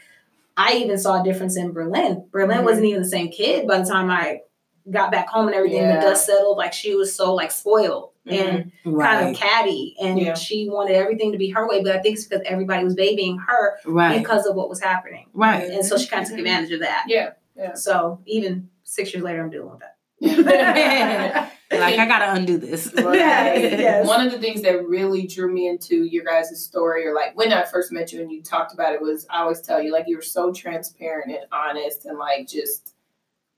[0.56, 2.26] I even saw a difference in Berlin.
[2.30, 2.64] Berlin Mhm.
[2.64, 4.42] wasn't even the same kid by the time I
[4.90, 5.80] got back home and everything.
[5.80, 5.96] Yeah.
[6.00, 6.58] The dust settled.
[6.58, 10.34] Like she was so like spoiled and kind of catty, and Yeah.
[10.34, 11.82] she wanted everything to be her way.
[11.82, 14.18] But I think it's because everybody was babying her right.
[14.18, 15.68] because of what was happening, Right.
[15.70, 17.04] and so she kind of took advantage of that.
[17.08, 17.30] Yeah.
[17.56, 17.74] Yeah.
[17.74, 19.96] So even six years later, I'm dealing with that.
[21.72, 22.92] like I gotta undo this.
[22.96, 23.72] Right.
[23.72, 24.06] Yes.
[24.06, 27.52] One of the things that really drew me into your guys' story, or like when
[27.52, 30.04] I first met you and you talked about it, was I always tell you, like,
[30.06, 32.94] you were so transparent and honest, and like just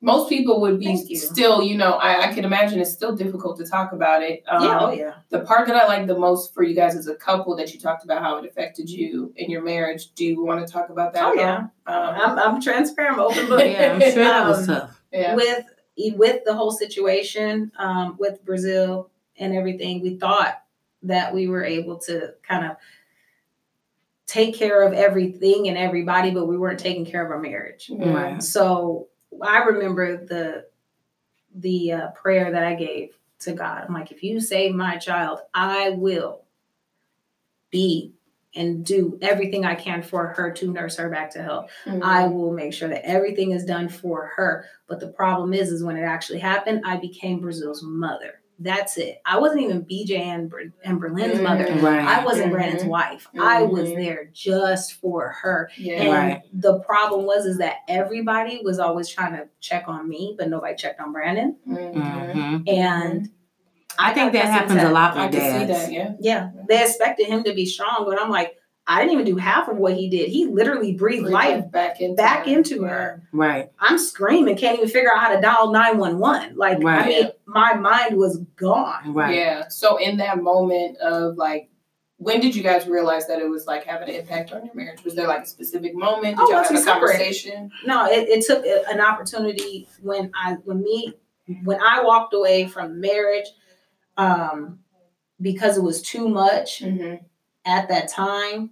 [0.00, 1.16] most people would be you.
[1.16, 4.42] still, you know, I, I can imagine it's still difficult to talk about it.
[4.48, 5.14] Um, yeah, oh yeah.
[5.30, 7.80] The part that I like the most for you guys as a couple that you
[7.80, 10.12] talked about how it affected you in your marriage.
[10.14, 11.24] Do you want to talk about that?
[11.24, 11.56] Oh, yeah.
[11.56, 13.60] Um, I'm, I'm transparent, I'm open book.
[13.60, 15.00] yeah, I'm sure that was Um, tough.
[15.14, 15.34] Yeah.
[15.34, 15.64] With
[16.16, 19.08] with the whole situation um, with Brazyl
[19.38, 20.62] and everything, we thought
[21.04, 22.76] that we were able to kind of
[24.26, 27.90] take care of everything and everybody, but we weren't taking care of our marriage.
[27.94, 28.42] Right.
[28.42, 29.08] So
[29.40, 30.66] I remember the
[31.54, 33.10] the uh, prayer that I gave
[33.40, 33.84] to God.
[33.86, 36.42] I'm like, if you save my child, I will
[37.70, 38.14] be
[38.56, 41.70] and do everything I can for her to nurse her back to health.
[41.86, 42.02] Mhm.
[42.02, 44.66] I will make sure that everything is done for her.
[44.88, 48.40] But the problem is, is when it actually happened, I became Brazyl's mother.
[48.60, 49.20] That's it.
[49.26, 51.64] I wasn't even BJ and, Ber- and Berlin's mother.
[51.64, 51.82] Mhm.
[51.82, 52.06] Right.
[52.06, 52.52] I wasn't Mhm.
[52.52, 53.28] Brandon's wife.
[53.40, 53.96] I was Mhm.
[53.96, 55.70] there just for her.
[55.76, 55.94] yeah.
[56.02, 56.42] And Right.
[56.52, 60.76] the problem was is that everybody was always trying to check on me, but nobody
[60.76, 61.56] checked on Brandon.
[61.68, 61.94] Mhm.
[61.94, 62.68] Mhm.
[62.72, 63.28] And
[63.98, 65.84] I think that happens accustomed a to lot I with can see dads.
[65.86, 65.92] that.
[65.92, 66.12] Yeah.
[66.20, 69.68] Yeah, they expected him to be strong, but I'm like, I didn't even do half
[69.68, 70.28] of what he did.
[70.28, 71.70] He literally breathed life.
[71.70, 72.52] back into back her.
[72.52, 73.22] into her.
[73.32, 73.70] Right.
[73.78, 76.56] I'm screaming, can't even figure out how to dial 911.
[76.56, 77.06] Like, I Right.
[77.08, 79.14] mean, my mind was gone.
[79.14, 79.36] Right.
[79.36, 79.68] Yeah.
[79.68, 81.70] So in that moment of like,
[82.18, 85.02] when did you guys realize that it was like having an impact on your marriage?
[85.02, 86.36] Was there like a specific moment?
[86.36, 87.08] Did Oh, y'all once have a separated.
[87.18, 87.70] conversation?
[87.86, 91.14] No, it, it took uh, an opportunity when I when me
[91.64, 93.46] when I walked away from marriage.
[94.16, 94.80] Um,
[95.40, 97.14] because it was too much hmm
[97.66, 98.70] at that time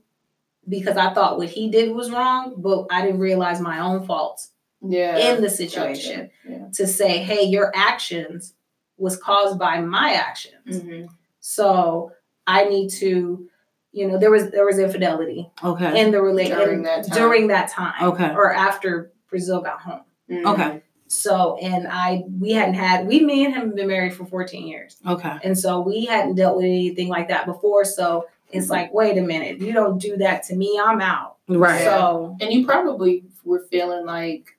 [0.69, 4.51] because I thought what he did was wrong, but I didn't realize my own faults
[4.83, 5.17] Yeah.
[5.17, 5.57] in the Gotcha.
[5.57, 6.69] situation Yeah.
[6.75, 8.55] to say, hey, your actions
[8.99, 10.83] was caused by my actions.
[10.83, 11.07] hmm
[11.41, 12.13] So
[12.47, 13.49] I need to,
[13.93, 16.01] you know, there was there was infidelity Okay.
[16.01, 16.83] in the relation During
[17.13, 18.03] during that time.
[18.11, 18.31] Okay.
[18.35, 20.03] Or after Brazyl got home.
[20.31, 20.83] Okay.
[21.13, 24.67] So and I we hadn't had we me and him have been married for 14
[24.67, 24.97] years.
[25.07, 25.37] Okay.
[25.45, 27.85] And so we hadn't dealt with anything like that before.
[27.85, 31.37] So it's like, wait a minute, you don't do that to me, I'm out.
[31.49, 31.85] Right.
[31.85, 34.57] So And you probably were feeling like,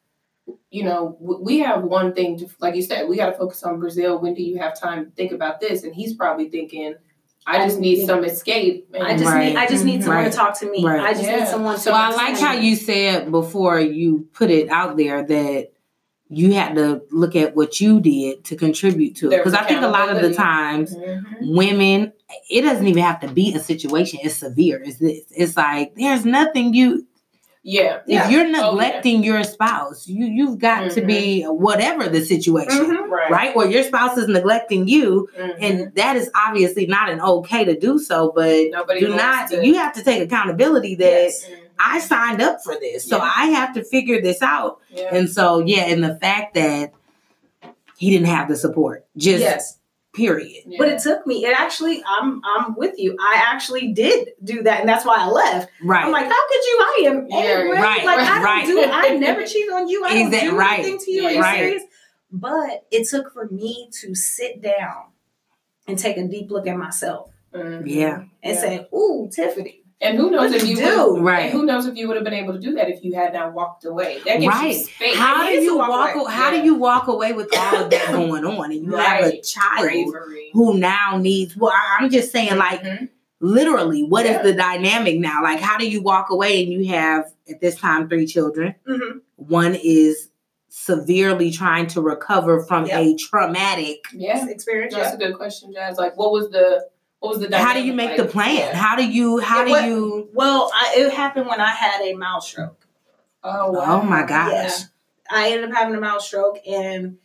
[0.70, 3.80] you know, we have one thing to, like you said, we got to focus on
[3.80, 4.22] Brazyl.
[4.22, 5.84] When do you have time to think about this?
[5.84, 6.96] And he's probably thinking,
[7.46, 8.90] I just need some escape.
[8.94, 9.50] And I just Right.
[9.50, 10.32] need I just need someone Right.
[10.32, 10.84] to talk to me.
[10.86, 11.02] Right.
[11.02, 11.40] I just Yeah.
[11.40, 14.98] need someone to So I like how understand you said before you put it out
[14.98, 15.73] there that
[16.38, 19.38] you had to look at what you did to contribute to it.
[19.38, 21.24] Because I think a lot of the times Mhm.
[21.56, 22.14] women,
[22.50, 24.20] it doesn't even have to be a situation.
[24.24, 24.82] It's severe.
[24.84, 25.22] It's this.
[25.32, 27.06] It's like there's nothing you
[27.66, 28.00] Yeah.
[28.08, 28.26] Yeah.
[28.26, 28.70] if you're Oh, yeah.
[28.72, 32.86] neglecting your spouse, you you've got to be whatever the situation.
[32.88, 33.10] Mhm.
[33.10, 33.32] Right.
[33.32, 35.56] Right, or your spouse is neglecting you, Mhm.
[35.62, 38.34] and that is obviously not an okay to do so.
[38.36, 39.50] But Nobody do not.
[39.52, 41.46] to- You have to take accountability that Yes.
[41.80, 43.32] I signed up for this, so Yeah.
[43.36, 44.80] I have to figure this out.
[44.90, 45.14] Yeah.
[45.16, 46.94] And so, yeah, and the fact that
[47.98, 49.80] he didn't have the support, just yes.
[50.14, 50.64] period.
[50.66, 50.78] Yeah.
[50.80, 51.46] But it took me.
[51.46, 53.16] It actually, I'm I'm with you.
[53.20, 55.70] I actually did do that, and that's why I left.
[55.84, 56.06] Right.
[56.06, 56.80] I'm like, how could you?
[56.82, 57.72] I am Yeah, angry.
[57.78, 58.66] right, Like I don't right.
[58.66, 58.84] do.
[58.84, 60.04] I never cheat on you.
[60.06, 61.26] I don't Exact- do right, anything to you.
[61.26, 61.58] Are you right.
[61.60, 61.84] serious?
[62.32, 65.04] But it took for me to sit down
[65.88, 67.84] and take a deep look at myself Mhm.
[67.86, 68.24] Yeah.
[68.42, 68.60] and Yeah.
[68.60, 71.14] say, "Ooh, Tiffany, And who knows What if you you do?
[71.14, 71.50] would, Right.
[71.52, 73.54] Who knows if you would have been able to do that if you had not
[73.54, 74.20] walked away?
[74.26, 74.76] That gives Right.
[74.76, 75.16] you space.
[75.16, 76.16] how do you walk walk?
[76.16, 76.32] away.
[76.34, 76.60] How Yeah.
[76.62, 79.82] do you walk away with all of that going on, and you have a child
[79.82, 80.50] bravery.
[80.54, 81.56] who now needs?
[81.56, 83.10] Well, I- I'm just saying, like Mhm.
[83.40, 84.42] literally, what is Yeah.
[84.44, 85.42] the dynamic now?
[85.42, 88.76] Like, how do you walk away and you have at this time three children?
[88.88, 89.22] Mhm.
[89.38, 90.30] One is
[90.70, 93.00] severely trying to recover from Yep.
[93.00, 94.00] a traumatic.
[94.14, 95.16] yeah, experience." that's Yeah.
[95.16, 95.98] a good question, Jazz.
[95.98, 96.86] Like, what was the
[97.24, 97.58] what was the?
[97.58, 98.18] How do you make like?
[98.18, 98.76] the plan?
[98.76, 99.40] How do you?
[99.40, 100.30] How Yeah, do what- you?
[100.34, 102.86] Well, I, it happened when I had a mouth stroke.
[103.44, 104.02] Oh, oh wow.
[104.02, 104.52] Oh my gosh!
[104.52, 104.78] Yeah.
[105.32, 107.18] I ended up having a mouth stroke, and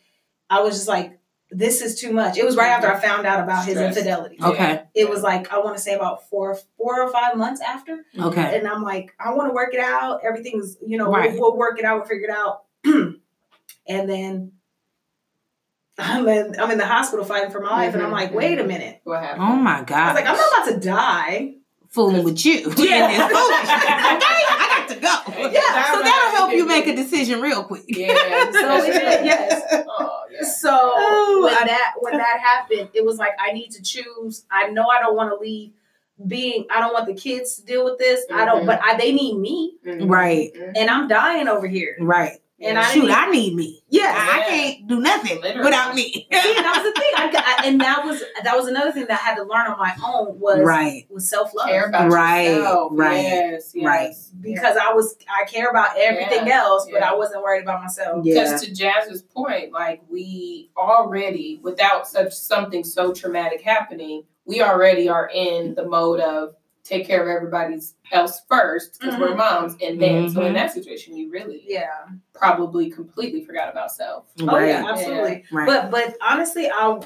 [0.49, 1.19] I was just like,
[1.51, 4.39] "This is too much." It was right after I found out about his infidelity.
[4.41, 4.85] Okay.
[4.95, 8.23] It was like I want to say about four, four or five months after, mm-hmm.
[8.27, 8.57] Okay.
[8.57, 10.21] and I'm like, I want to work it out.
[10.25, 11.33] Everything's, you know, Right.
[11.33, 11.99] we'll, we'll work it out.
[11.99, 12.63] We'll figure it out.
[12.85, 14.53] and then
[15.99, 18.59] I'm in, I'm in the hospital fighting for my life, and I'm Mhm, like, wait
[18.59, 19.01] a minute.
[19.05, 19.43] What happened?
[19.43, 19.99] Oh my god!
[19.99, 21.55] I was like, I'm not about to die.
[21.91, 22.73] fooling with you.
[22.77, 23.09] Yeah.
[23.09, 23.71] And this foolishness.
[23.71, 25.49] okay, I got to go.
[25.49, 27.85] Yeah, so that'll help you make a decision real quick.
[27.89, 28.09] Yeah.
[28.53, 29.63] So it yes.
[29.89, 30.43] Oh, yeah.
[30.47, 34.45] So Oh, when I- that when that happened, it was like I need to choose.
[34.51, 35.73] I know I don't want to leave
[36.27, 36.67] being.
[36.71, 38.25] I don't want the kids to deal with this.
[38.33, 38.65] I don't.
[38.65, 38.67] Mhm.
[38.67, 40.11] But I, they need me, Mhm.
[40.11, 40.51] Right.
[40.77, 41.97] And I'm dying over here.
[42.01, 42.39] Right.
[42.61, 43.85] And I Shoot, didn't- I need me.
[43.89, 44.13] Yeah.
[44.17, 45.65] I can't do nothing Literally.
[45.65, 46.03] without me.
[46.13, 47.13] See, that was the thing.
[47.17, 49.69] I, got- I- and that was that was another thing that I had to learn
[49.69, 51.07] on my own was right.
[51.09, 52.93] was self love Care Right, yourself.
[52.95, 53.85] right, Yes, yes.
[53.87, 54.15] right.
[54.41, 57.11] because I was I care about everything else, but yeah.
[57.11, 58.25] I wasn't worried about myself.
[58.25, 58.43] Yeah.
[58.43, 65.09] Because to Jazz's point, like we already, without such something so traumatic happening, we already
[65.09, 66.55] are in the mode of
[66.89, 67.79] take care of everybody
[68.13, 70.55] else first because we're moms, and then so in Mhm.
[70.55, 71.89] that situation, you really Yeah.
[72.33, 74.25] probably completely forgot about self.
[74.41, 75.45] Oh yeah, absolutely.
[75.53, 75.67] Right.
[75.67, 77.01] But but honestly, I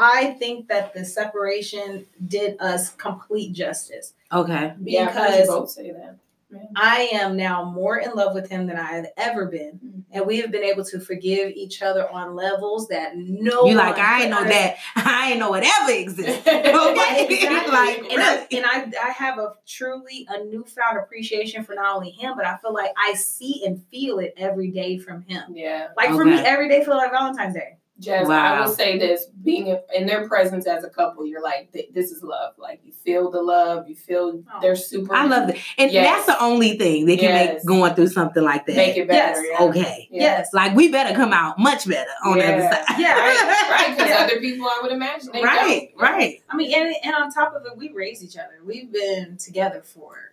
[0.00, 4.74] I think that the separation did us complete justice okay.
[4.82, 6.16] Yeah, I've heard you because both say that.
[6.50, 6.60] Yeah.
[6.76, 10.02] I am now more in love with him than I have ever been, Mhm.
[10.12, 13.98] and we have been able to forgive each other on levels that no You like
[13.98, 14.76] I ain't know could- that.
[14.96, 16.42] I ain't know it ever existed.
[16.78, 17.26] Okay.
[17.28, 17.72] exactly.
[17.72, 22.10] like and, I, and I, I have a truly a newfound appreciation for not only
[22.10, 25.42] him, but I feel like I see and feel it every day from him.
[25.54, 25.88] Yeah.
[25.96, 27.77] Like for me, every day feel like Valentine's Day.
[28.00, 28.60] Jazz, I Wow.
[28.64, 32.54] will say this: being in their presence as a couple, you're like, this is love.
[32.56, 34.58] Like you feel the love, you feel Oh.
[34.60, 35.12] they're super.
[35.14, 35.56] I love that.
[35.78, 36.24] And Yes.
[36.26, 37.54] that's the only thing that can Yes.
[37.54, 38.76] make going through something like that.
[38.76, 39.42] make it better.
[39.42, 39.56] Yes.
[39.58, 39.66] yeah.
[39.66, 40.08] Okay.
[40.12, 40.22] Yeah.
[40.22, 40.50] Yes.
[40.52, 42.84] Like we better come out much better on the other side.
[42.98, 44.18] Yeah, Right, because Yeah.
[44.24, 46.02] other people, I would imagine, they right, don't.
[46.02, 46.40] right.
[46.48, 48.60] I mean, and, and on top of it, we raise each other.
[48.64, 50.27] We've been together for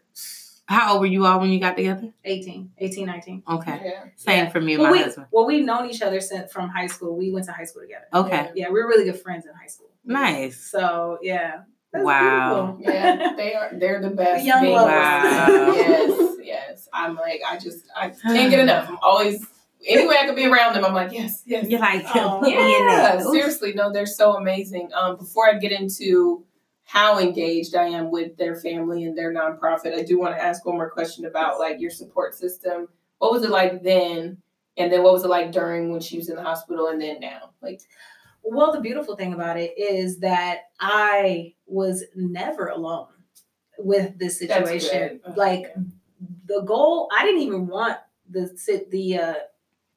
[0.68, 2.12] How old were you all when you got together?
[2.24, 3.44] 18, 18, 19.
[3.48, 3.82] Okay.
[3.86, 4.04] Yeah.
[4.16, 5.28] Same for me and Well, my we, husband.
[5.32, 7.16] well, we've known each other since from high school.
[7.16, 8.06] We went to high school together.
[8.14, 8.52] Okay.
[8.56, 9.90] Yeah, we were really good friends in high school.
[10.04, 10.58] Nice.
[10.58, 11.62] So yeah,
[11.94, 12.78] that's Wow.
[12.78, 12.94] beautiful.
[12.94, 13.70] Yeah, they are.
[13.74, 14.40] They're the best.
[14.42, 14.92] The young being- lovers.
[14.94, 15.48] Wow.
[15.76, 16.90] yes, yes.
[16.92, 18.90] I'm like, I just, I can't get enough.
[18.90, 19.46] I'm always,
[19.88, 21.68] any way I could be around them, I'm like, yes, yes.
[21.70, 23.22] You're like, Oh, put me in Yeah, there.
[23.32, 24.90] Seriously, no, they're so amazing.
[24.96, 26.44] Um, before I get into
[26.86, 29.94] how engaged I am with their family and their nonprofit.
[29.98, 32.88] I do want to ask one more question about like your support system.
[33.18, 34.38] What was it like then?
[34.78, 37.20] And then what was it like during when she was in the hospital and then
[37.20, 37.50] now?
[37.62, 37.82] Like
[38.44, 43.08] Well, the beautiful thing about it is that I was never alone
[43.80, 45.22] with this situation.
[45.26, 45.38] good.
[45.38, 45.74] Like
[46.46, 47.98] the goal, I didn't even want
[48.30, 49.34] the sit the uh,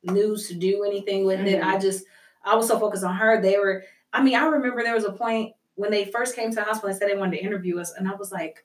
[0.05, 1.61] news to do anything with it.
[1.61, 1.65] Mhm.
[1.65, 2.05] I just
[2.45, 3.43] I was so focused on her.
[3.43, 3.85] They were.
[4.13, 6.91] I mean, I remember there was a point when they first came to the hospital
[6.91, 8.65] and said they wanted to interview us, and I was like,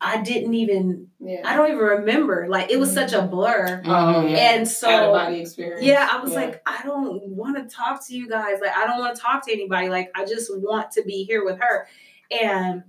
[0.00, 1.08] I didn't even.
[1.18, 1.40] yeah.
[1.44, 2.46] I don't even remember.
[2.48, 3.82] Like it was such a blur.
[3.84, 4.36] Oh, yeah.
[4.36, 5.82] And out of so body experience.
[5.82, 6.40] yeah, I was Yeah.
[6.40, 8.58] like, I don't want to talk to you guys.
[8.60, 9.88] Like, I don't want to talk to anybody.
[9.88, 11.88] Like, I just want to be here with her.
[12.30, 12.84] And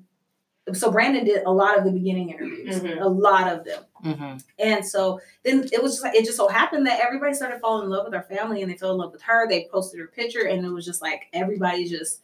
[0.74, 3.02] so Brandon did a lot of the beginning interviews, Mhm.
[3.02, 3.84] a lot of them.
[4.06, 4.38] Mm-hmm.
[4.60, 7.86] And so then it was just like, it just so happened that everybody started falling
[7.86, 9.48] in love with our family and they fell in love with her.
[9.50, 12.22] They posted her picture and it was just like everybody just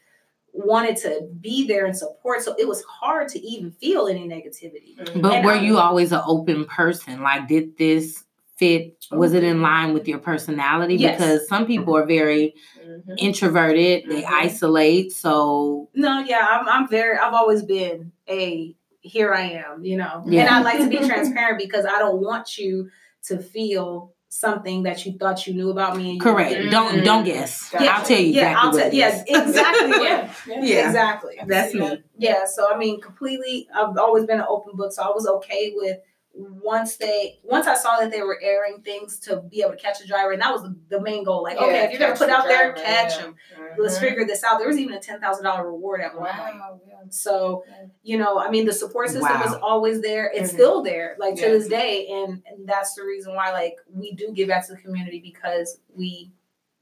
[0.58, 2.42] wanted to be there and support.
[2.42, 4.98] So it was hard to even feel any negativity.
[4.98, 5.22] Mhm.
[5.22, 7.22] But And were I- you always an open person?
[7.22, 8.24] Like, did this
[8.58, 8.96] fit?
[9.12, 10.96] Was it in line with your personality?
[10.96, 11.18] Yes.
[11.20, 13.16] Because some people are very Mhm.
[13.18, 14.32] introverted, they Mhm.
[14.32, 15.12] isolate.
[15.12, 20.24] So, No, yeah, I'm, I'm very, I've always been a here I am, you know,
[20.26, 22.90] and I like to be transparent because I don't want you
[23.26, 26.12] to feel something that you thought you knew about me.
[26.12, 26.52] And correct.
[26.52, 26.72] didn't.
[26.72, 27.70] Don't don't guess.
[27.70, 27.92] Gotcha.
[27.92, 28.88] I'll tell you Yeah, exactly I'll tell.
[28.88, 29.90] it Yeah, exactly.
[30.06, 30.34] yeah.
[30.48, 30.62] Yeah.
[30.62, 30.88] Yeah.
[30.88, 31.36] exactly.
[31.48, 32.04] That's me.
[32.18, 33.68] Yeah, so I mean, completely.
[33.74, 35.98] I've always been an open book, so I was okay with
[36.38, 40.02] once they once I saw that they were airing things to be able to catch
[40.02, 41.44] a driver, and that was the, the main goal.
[41.44, 43.22] Like, okay, if you're gonna put the out there, driver, catch yeah.
[43.24, 43.36] them.
[43.78, 44.02] Let's Mhm.
[44.02, 44.58] figure this out.
[44.60, 46.56] There was even a ten thousand dollar reward at one point.
[46.88, 46.96] Yeah.
[47.10, 47.64] So,
[48.04, 49.44] you know, I mean, the support system Wow.
[49.46, 50.30] is always there.
[50.34, 50.54] It's Mhm.
[50.54, 54.32] still there, like to this day, and, and that's the reason why, like, we do
[54.32, 56.32] give back to the community because we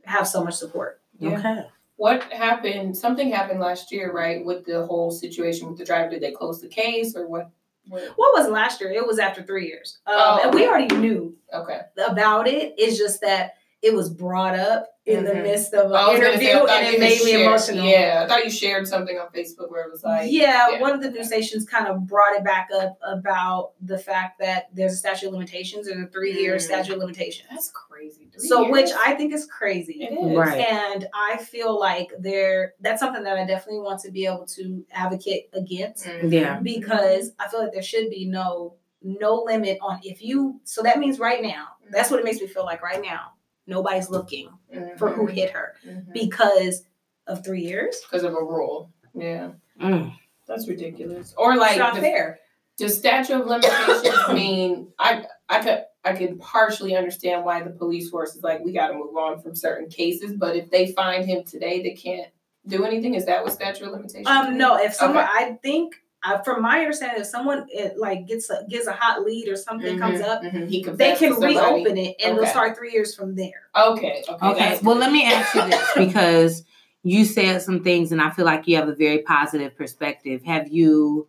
[0.06, 1.02] have so much support.
[1.20, 1.38] Yeah.
[1.40, 1.68] Okay.
[1.98, 2.98] What happened?
[2.98, 4.44] Something happened last year, right?
[4.44, 6.10] With the whole situation with the driver.
[6.10, 7.50] Did they close the case or what?
[7.88, 8.04] What?
[8.16, 8.92] What was last year?
[8.92, 11.82] It was after three years, um, Oh, and we already knew Okay.
[12.08, 12.74] about it.
[12.78, 15.44] It's just that it was brought up in the Mhm.
[15.44, 17.86] midst of I an was gonna say, interview, and it had made me shared- emotional.
[17.86, 21.02] Yeah, I thought you shared something on Facebook where it was like, yeah, one of
[21.02, 24.96] the news stations kind of brought it back up about the fact that there's a
[24.96, 26.62] statute of limitations and a three year Mm.
[26.62, 27.50] statute of limitations.
[27.52, 28.30] that's crazy.
[28.32, 28.90] Three So, which?
[29.06, 30.02] I think is crazy.
[30.10, 30.38] It is.
[30.38, 30.62] Right.
[30.62, 34.86] And I feel like there that's something that I definitely want to be able to
[34.94, 36.32] advocate against Mhm.
[36.32, 36.60] Yeah.
[36.62, 38.76] because I feel like there should be no
[39.06, 42.48] no limit on if you so that means right now, that's what it makes me
[42.48, 43.33] feel like right now.
[43.68, 44.50] Nobody's looking
[44.98, 46.12] for who hit her Mhm.
[46.14, 46.86] because
[47.28, 48.02] of three years.
[48.02, 48.92] because of a rule.
[49.16, 49.52] Yeah,
[49.82, 50.14] Mm.
[50.48, 51.34] that's ridiculous.
[51.38, 52.40] Or like it's not the, fair.
[52.78, 58.10] does statute of limitations mean I I could I could partially understand why the police
[58.10, 61.24] force is like we got to move on from certain cases, but if they find
[61.26, 62.28] him today, they can't
[62.68, 63.14] do anything.
[63.16, 64.28] Is that what statute of limitations?
[64.28, 64.58] Um, mean?
[64.58, 65.32] no, if someone, Okay.
[65.34, 69.24] I think, uh, from my understanding, if someone it, like gets a, gets a hot
[69.24, 70.70] lead or something comes Mhm, up, mhm.
[70.70, 71.56] They confessed to can somebody.
[71.56, 73.70] reopen it and they'll start three years from there.
[73.76, 74.48] Okay, okay.
[74.52, 74.80] Okay.
[74.84, 76.64] Well, let me ask you this because
[77.04, 80.44] you said some things, and I feel like you have a very positive perspective.
[80.44, 81.28] Have you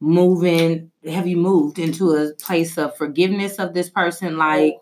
[0.00, 0.90] moving?
[1.04, 4.36] Have you moved into a place of forgiveness of this person?
[4.38, 4.74] Like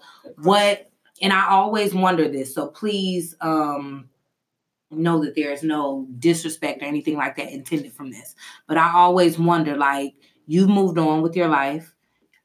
[0.42, 0.90] what?
[1.22, 2.54] And I always wonder this.
[2.54, 4.11] So please, um,
[4.91, 8.34] know that there is no disrespect or anything like that intended from this.
[8.68, 10.14] But I always wonder, like
[10.47, 11.93] you've moved on with your life.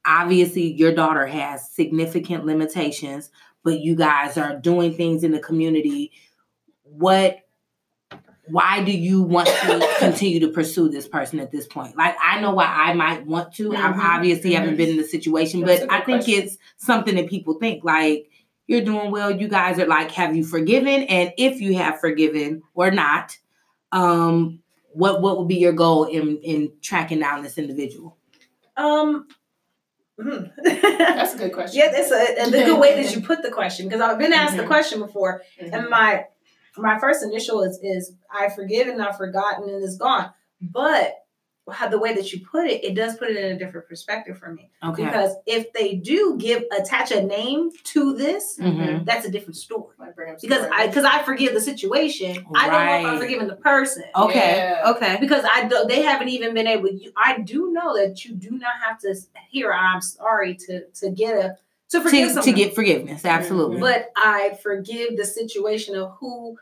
[0.06, 3.30] Obviously, your daughter has significant limitations
[3.64, 6.12] but you guys are doing things in the community
[6.84, 7.38] what
[8.48, 12.42] why do you want to continue to pursue this person at this point like i
[12.42, 14.78] know why i might want to i Mhm, obviously haven't mhm.
[14.78, 16.44] been in the situation That's but i think question.
[16.44, 18.31] it's something that people think like
[18.72, 22.62] you're doing well you guys are like have you forgiven and if you have forgiven
[22.74, 23.38] or not
[23.92, 24.60] um
[24.94, 28.18] what what would be your goal in in tracking down this individual
[28.78, 29.28] Um,
[30.20, 30.46] hmm.
[30.64, 31.80] That's a good question.
[31.80, 34.56] yeah, that's a, a good way that you put the question because I've been asked
[34.58, 34.68] the Mhm.
[34.68, 35.74] question before, Mhm.
[35.74, 36.26] and my
[36.78, 40.32] my first initial is is I've forgiven, I've forgotten, and it's gone.
[40.62, 41.21] But
[41.72, 44.38] how the way that you put it, it does put it in a different perspective
[44.38, 44.70] for me.
[44.84, 49.06] okay Because if they do give attach a name to this, Mhm.
[49.06, 49.96] that's a different story.
[50.00, 53.06] Might bring up some Because I because I forgive the situation, I don't know if
[53.06, 54.04] I'm forgiving the person.
[54.16, 54.92] okay Yeah.
[54.92, 56.90] okay Because I do, they haven't even been able.
[56.90, 59.16] You, I do know that you do not have to
[59.50, 61.58] hear "I'm sorry" to to get a
[61.92, 66.58] to forgive to, to get forgiveness absolutely but I forgive the situation of who,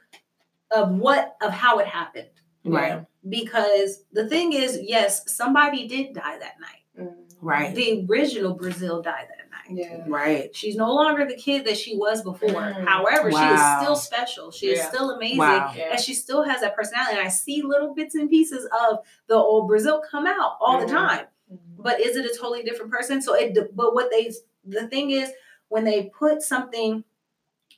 [0.72, 2.30] of what, of how it happened.
[2.66, 6.76] right Because the thing is, yes, somebody did die that night.
[6.98, 7.16] Mhm.
[7.42, 9.78] right The original Brazyl died that night.
[9.86, 10.04] Yeah.
[10.08, 10.54] Right.
[10.56, 12.50] She's no longer the kid that she was before.
[12.50, 12.86] Mm.
[12.88, 14.52] However, she is still special.
[14.52, 15.38] She is still amazing.
[15.38, 15.72] Wow.
[15.76, 15.92] Yeah.
[15.92, 17.18] And she still has that personality.
[17.18, 20.88] And I see little bits and pieces of the old Brazyl come out all Mhm.
[20.88, 21.26] the time.
[21.52, 21.82] Mm-hmm.
[21.84, 23.22] But is it a totally different person?
[23.22, 24.32] So it but what they
[24.66, 25.32] the thing is
[25.70, 27.04] when they put something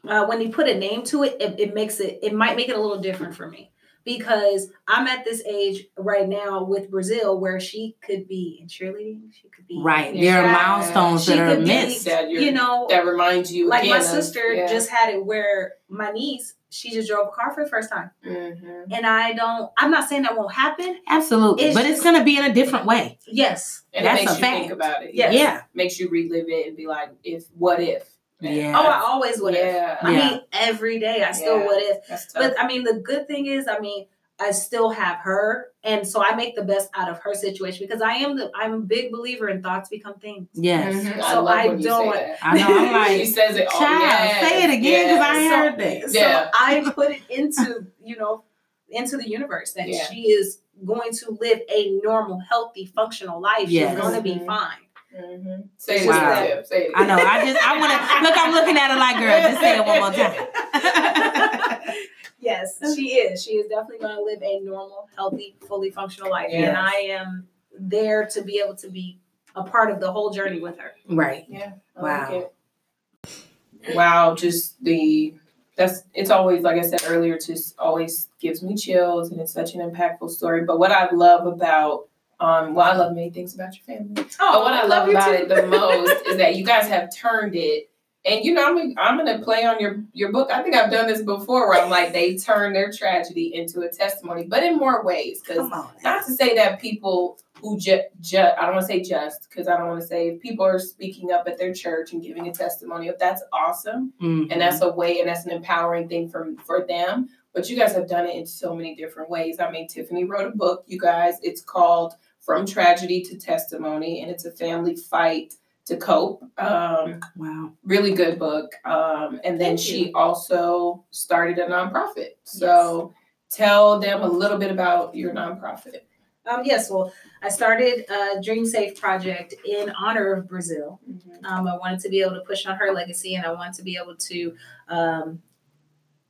[0.07, 2.69] uh, when they put a name to it, it, it makes it it might make
[2.69, 3.70] it a little different for me
[4.03, 9.31] because I'm at this age right now with Brazyl where she could be in cheerleading,
[9.33, 10.13] she could be Right.
[10.15, 12.05] in There are milestones She that are could be- missed.
[12.05, 14.67] That, you're, know, that reminds you like my of- sister yeah.
[14.67, 18.11] just had it where my niece she just drove a car for the first time
[18.25, 18.85] Mhm.
[18.93, 21.65] and i don't i'm not saying that won't happen Absolutely.
[21.65, 23.19] It's but it's going to be in a different way.
[23.27, 24.59] yes And That's it makes a you fact.
[24.61, 25.13] think about it.
[25.13, 25.33] Yes.
[25.33, 25.61] Yeah.
[25.73, 28.09] Makes you relive it and be like, if what if?
[28.41, 28.73] Yeah.
[28.79, 29.97] oh i always would have Yeah.
[30.01, 30.29] i Yeah.
[30.29, 31.65] mean every day i still Yeah.
[31.67, 32.41] would have That's tough.
[32.43, 34.07] but i mean the good thing is i mean
[34.39, 38.01] i still have her and so i make the best out of her situation because
[38.01, 40.93] i am the i'm a big believer in thoughts become things Yes.
[40.95, 41.21] Mhm.
[41.31, 42.37] So love I when don't- say that.
[42.41, 42.77] I know.
[42.79, 43.79] I'm like she says it all.
[43.79, 46.09] child, yes, say it again because I heard that.
[46.09, 46.49] so Yeah.
[46.53, 48.43] i put it into you know
[48.89, 50.03] into the universe that Yeah.
[50.05, 53.91] she is going to live a normal healthy functional life Yes.
[53.91, 54.45] she's going to be Mhm.
[54.47, 54.79] fine
[55.15, 55.67] Mhm.
[55.77, 56.43] Say it Wow.
[56.43, 57.15] again, Say it I know.
[57.17, 59.85] I just, I want to, look, I'm looking at her like, girl, just say it
[59.85, 61.95] one more time.
[62.39, 63.43] yes, she is.
[63.43, 66.47] She is definitely going to live a normal, healthy, fully functional life.
[66.49, 66.69] Yes.
[66.69, 67.47] And I am
[67.77, 69.17] there to be able to be
[69.55, 70.93] a part of the whole journey with her.
[71.09, 71.45] right.
[71.49, 71.73] Yeah.
[71.97, 72.29] I Wow.
[72.31, 73.95] like.
[73.95, 74.35] Wow.
[74.35, 75.33] Just the
[75.75, 79.73] that's it's always like I said earlier, just always gives me chills and it's such
[79.73, 80.63] an impactful story.
[80.63, 82.07] But what I love about
[82.41, 84.25] um well, I love many things about your family.
[84.39, 87.55] Oh, but what I love about it the most is that you guys have turned
[87.55, 87.87] it.
[88.23, 90.51] And you know, I'm I'm gonna play on your your book.
[90.51, 93.89] I think I've done this before, where I'm like they turn their tragedy into a
[93.89, 95.41] testimony, but in more ways.
[95.41, 95.67] Because
[96.03, 99.67] not to say that people who just, ju- I don't want to say just, because
[99.67, 102.47] I don't want to say if people are speaking up at their church and giving
[102.47, 104.51] a testimony, if that's awesome, Mhm.
[104.51, 107.27] and that's a way, and that's an empowering thing for for them.
[107.53, 109.59] But you guys have done it in so many different ways.
[109.59, 111.35] I mean, Tiffany wrote a book, you guys.
[111.41, 115.53] It's called From Tragedy to Testimony, and it's a family fight
[115.85, 116.43] to cope.
[116.57, 117.71] Um, wow.
[117.83, 118.71] really good book.
[118.85, 122.31] Um, and then Thank she also started a nonprofit.
[122.43, 123.13] So
[123.49, 126.01] tell them a little bit about your nonprofit.
[126.45, 127.13] Um, yes, well,
[127.43, 130.97] I started a Dream Safe project in honor of Brazyl.
[131.43, 133.83] Um, I wanted to be able to push on her legacy, and I wanted to
[133.83, 134.55] be able to
[134.87, 135.41] um,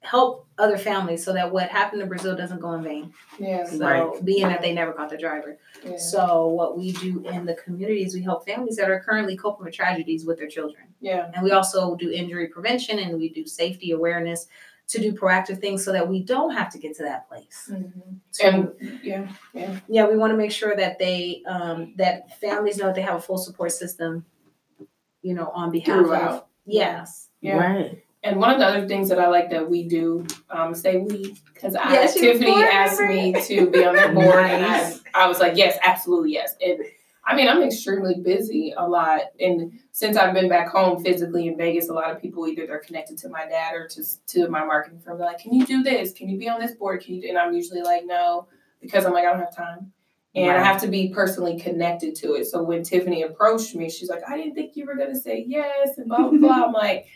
[0.04, 3.14] help other families so that what happened to Brazyl doesn't go in vain.
[3.40, 3.64] Yeah.
[3.66, 4.26] So, Right.
[4.26, 5.58] being that they never caught the driver.
[5.86, 5.96] yeah.
[5.98, 9.66] So, what we do in the community is we help families that are currently coping
[9.66, 10.86] with tragedies with their children.
[11.02, 11.30] Yeah.
[11.36, 14.48] And we also do injury prevention and we do safety awareness
[14.88, 17.72] to do proactive things so that we don't have to get to that place.
[18.32, 19.80] So, And yeah, yeah.
[19.88, 23.16] yeah, we want to make sure that they um, that families know that they have
[23.16, 24.26] a full support system,
[25.22, 27.30] you know, on behalf of yes.
[27.40, 27.58] Yeah.
[27.58, 28.04] Right.
[28.24, 31.36] And one of the other things that I like that we do, um, say we,
[31.54, 35.40] because I Yes, Tiffany asked me to be on their board, and I, I was
[35.40, 36.56] like, yes, absolutely, yes.
[36.64, 36.80] And
[37.26, 41.58] I mean, I'm extremely busy a lot, and since I've been back home physically in
[41.58, 44.64] Vegas, a lot of people either they're connected to my dad or to to my
[44.66, 45.18] marketing firm.
[45.18, 46.14] They're like, "Can you do this?
[46.14, 47.04] Can you be on this board?
[47.04, 47.30] Can you?" Do?
[47.30, 48.48] And I'm usually like, "No,"
[48.82, 49.94] because I'm like, I don't have time.
[50.34, 52.46] And I have to be personally connected to it.
[52.46, 55.98] So when Tiffany approached me, she's like, I didn't think you were gonna say yes
[55.98, 56.64] and blah blah blah.
[56.66, 57.08] I'm like,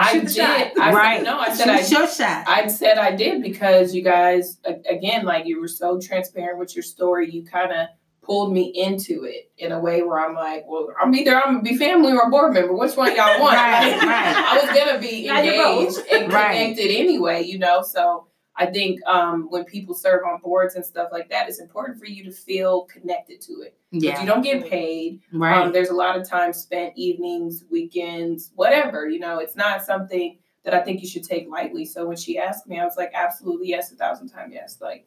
[0.00, 0.78] I shoot did.
[0.78, 1.16] I right.
[1.18, 2.44] said, no, I said I Shoot your shot.
[2.48, 6.82] I said I did because you guys again, like you were so transparent with your
[6.82, 7.88] story, you kind of
[8.22, 11.62] pulled me into it in a way where I'm like, well, I'm either I'm gonna
[11.62, 12.72] be family or a board member.
[12.72, 13.54] Which one y'all want?
[13.56, 14.36] Right, Like, right.
[14.36, 15.96] I was gonna be Now you're both.
[15.98, 16.52] engaged and Right.
[16.74, 17.82] connected anyway, you know.
[17.82, 21.98] So I think um, when people serve on boards and stuff like that, it's important
[21.98, 23.74] for you to feel connected to it.
[23.90, 24.20] Yeah.
[24.20, 25.20] you don't get paid.
[25.32, 25.62] Right.
[25.62, 29.08] Um, there's a lot of time spent evenings, weekends, whatever.
[29.08, 31.84] You know, it's not something that I think you should take lightly.
[31.84, 34.78] So when she asked me, I was like, absolutely yes, a thousand times yes.
[34.80, 35.06] Like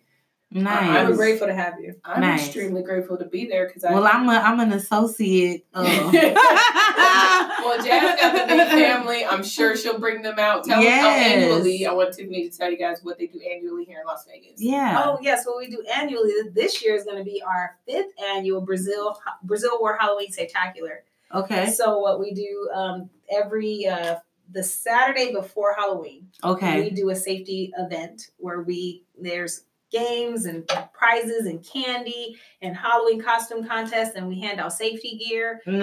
[0.64, 1.06] nice.
[1.08, 1.93] I'm grateful to have you.
[2.03, 2.45] I'm Nice.
[2.45, 3.93] extremely grateful to be there because I.
[3.93, 5.66] well, I'm a, I'm an associate.
[5.74, 5.86] Of,
[7.66, 9.26] well, Jazz got the big family.
[9.26, 10.64] I'm sure she'll bring them out.
[10.64, 11.01] Tell Yes.
[11.03, 11.86] them annually.
[11.86, 14.62] I want Tiffany to tell you guys what they do annually here in Las Vegas.
[14.62, 15.01] yeah.
[15.03, 18.66] Oh yes, what we do annually this year is going to be our fifth annual
[18.66, 21.03] Brazyl Brazyl Ward Halloween Spectacular.
[21.34, 21.72] Okay.
[21.72, 24.18] So what we do um, every uh,
[24.51, 26.82] the Saturday before Halloween, Okay.
[26.84, 29.64] we do a safety event where we there's
[29.96, 35.62] games and prizes and candy and Halloween costume contests and we hand out safety gear.
[35.66, 35.74] We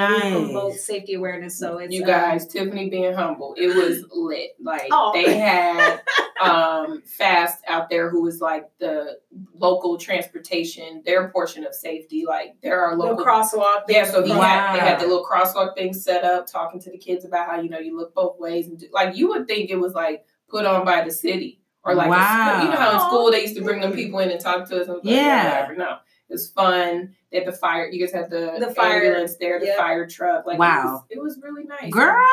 [0.47, 1.59] promote safety awareness.
[1.59, 4.51] So it's You uh, guys, Tiffany being humble, it was lit.
[4.61, 5.13] Like Oh.
[5.15, 6.01] they had
[6.43, 9.19] um, Fast out there, who is like the
[9.55, 12.25] local transportation, their portion of safety.
[12.27, 13.83] Like there are Little local crosswalk.
[13.89, 16.99] yeah, so he had, they had the little crosswalk thing set up, talking to the
[16.99, 19.71] kids about how you know you look both ways, and do, like you would think
[19.71, 22.65] it was like put on by the city or like school.
[22.65, 24.81] you know how in school they used to bring them people in and talk to
[24.81, 24.89] us.
[24.89, 25.63] And Yeah.
[25.63, 25.77] whatever.
[25.77, 25.91] No,
[26.29, 27.15] it was fun.
[27.31, 27.89] They had the fire.
[27.89, 29.77] You guys had the, The fire, ambulance there, the yeah.
[29.77, 30.47] fire truck.
[30.47, 31.05] Like Wow.
[31.11, 31.91] it was, it was really nice.
[31.91, 32.25] Girl,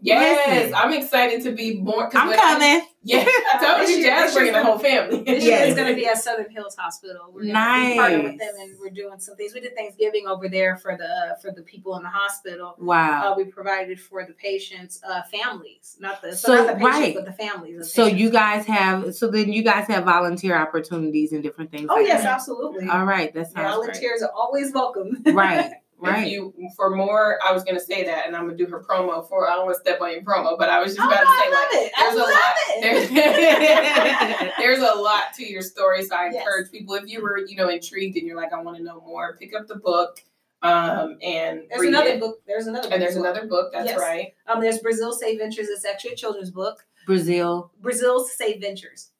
[0.00, 0.74] yes, listen.
[0.74, 2.08] I'm excited to be more.
[2.14, 2.82] I'm when I- coming.
[3.08, 5.22] Yeah, I told This you, year- Jazz this bringing the whole family.
[5.22, 7.30] This year is going to be at Southern Hills Hospital.
[7.32, 9.54] We're gonna partnering with them, and we're doing some things.
[9.54, 12.74] We did Thanksgiving over there for the for the people in the hospital.
[12.78, 13.32] Wow.
[13.32, 16.98] Uh, we provided for the patients' uh, families, not the so, So, not the patients,
[16.98, 17.14] right.
[17.14, 17.78] but the families.
[17.78, 18.20] the So patients.
[18.20, 21.86] you guys have so then you guys have volunteer opportunities and different things.
[21.90, 22.34] Oh like yes, that.
[22.34, 22.88] absolutely.
[22.88, 23.86] All right, that sounds great.
[23.86, 25.22] Volunteers are always welcome.
[25.26, 26.30] Right, If right.
[26.30, 29.48] you for more, I was gonna say that, and I'm gonna do her promo for.
[29.50, 31.30] I don't want to step on your promo, but I was just Oh, about no,
[31.30, 31.92] to say like, love it.
[31.96, 32.02] I
[32.80, 33.28] there's a lot.
[34.58, 36.36] There's, there's a lot to your story, so I Yes.
[36.42, 39.00] encourage people if you were you know intrigued and you're like, I want to know
[39.06, 40.22] more, pick up the book,
[40.62, 42.20] um, and There's read another it.
[42.20, 42.40] book.
[42.46, 42.88] There's another.
[42.88, 43.72] And book there's as another book.
[43.72, 43.98] That's Yes.
[43.98, 44.34] right.
[44.46, 45.68] Um, there's Brazyl Safe Ventures.
[45.68, 46.84] It's actually a children's book.
[47.08, 47.70] Brazyl.
[47.82, 49.10] Brazyl Safe Ventures.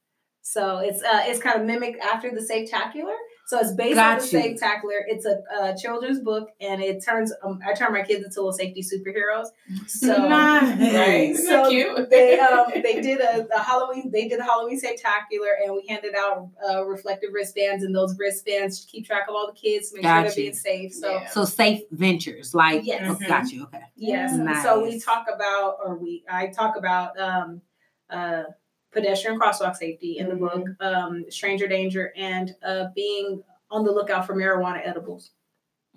[0.43, 3.15] So it's uh it's kind of mimic after the Safe Tacular.
[3.49, 4.31] So it's based Got on the you.
[4.31, 5.01] Safe Tacular.
[5.07, 8.53] It's a, uh children's book, and it turns um, I turn my kids into little
[8.53, 9.47] safety superheroes.
[9.87, 10.79] So Nice.
[10.95, 11.31] Right.
[11.31, 12.11] Isn't So cute?
[12.11, 16.15] they um they did a, a Halloween they did a Halloween Spectacular and we handed
[16.15, 19.97] out uh, reflective wristbands and those wristbands to keep track of all the kids to
[19.97, 20.93] make sure Got they're being safe.
[20.93, 21.31] So Yeah.
[21.31, 23.01] So safe ventures, like Yes.
[23.09, 23.63] oh, got you.
[23.63, 23.81] Okay.
[23.97, 27.63] yes, and so we talk about or we I talk about um
[28.11, 28.43] uh
[28.93, 34.27] pedestrian crosswalk safety in the book, um stranger danger and uh being on the lookout
[34.27, 35.31] for marijuana edibles.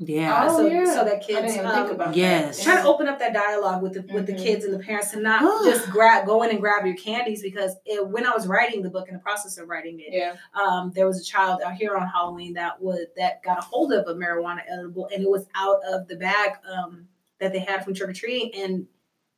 [0.04, 0.48] Yeah.
[0.50, 0.86] Oh, so, yeah.
[0.86, 2.58] so that kids didn't um, think about yes.
[2.58, 2.64] that.
[2.64, 4.42] trying to open up that dialogue with the with the Mhm.
[4.44, 7.76] kids and the parents to not just grab go in and grab your candies because
[7.86, 10.36] it, when I was writing the book in the process of writing it, Yeah.
[10.60, 13.94] um, there was a child out here on Halloween that would that got a hold
[13.94, 17.08] of a marijuana edible and it was out of the bag um,
[17.40, 18.88] that they had from trick or treating and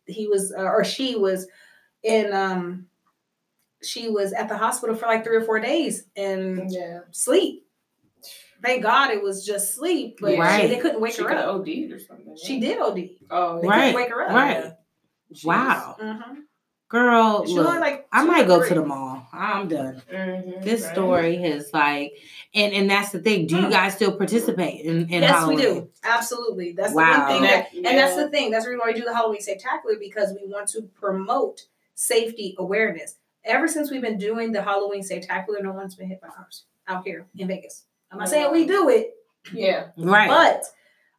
[0.06, 1.48] he was uh, or she was
[2.04, 2.86] in um,
[3.84, 7.00] she was at the hospital for like three or four days and Yeah.
[7.12, 7.66] sleep.
[8.62, 10.62] Thank God it was just sleep, but Right.
[10.62, 11.48] she, they couldn't wake She her could up.
[11.56, 12.38] OD'd or something.
[12.42, 13.18] She did OD.
[13.30, 13.70] Oh, They yeah.
[13.74, 13.80] Right.
[13.80, 14.30] couldn't wake her up.
[14.32, 14.74] Right.
[15.34, 15.46] Jeez.
[15.46, 15.98] Wow.
[16.00, 16.36] Mhm.
[16.90, 18.70] Girl, look, like I might go three.
[18.70, 19.26] to the mall.
[19.34, 20.04] I'm done.
[20.14, 20.94] Mhm, This right.
[20.94, 22.14] story has like,
[22.54, 23.48] and and that's the thing.
[23.48, 25.56] Do you guys still participate in, in yes, Halloween?
[25.58, 25.90] we do.
[26.04, 26.74] Absolutely.
[26.74, 27.12] That's Wow.
[27.14, 27.90] the one thing that, Yeah.
[27.90, 28.52] and that's the thing.
[28.52, 31.66] That's the reason why we do the Halloween Spectacular because we want to promote
[31.96, 33.16] safety awareness.
[33.46, 37.04] Ever since we've been doing the Halloween Spectacular, no one's been hit by cars out
[37.06, 37.84] here in Vegas.
[38.12, 39.12] I'm not saying we do it,
[39.52, 39.88] Yeah.
[39.98, 40.30] Right.
[40.30, 40.64] but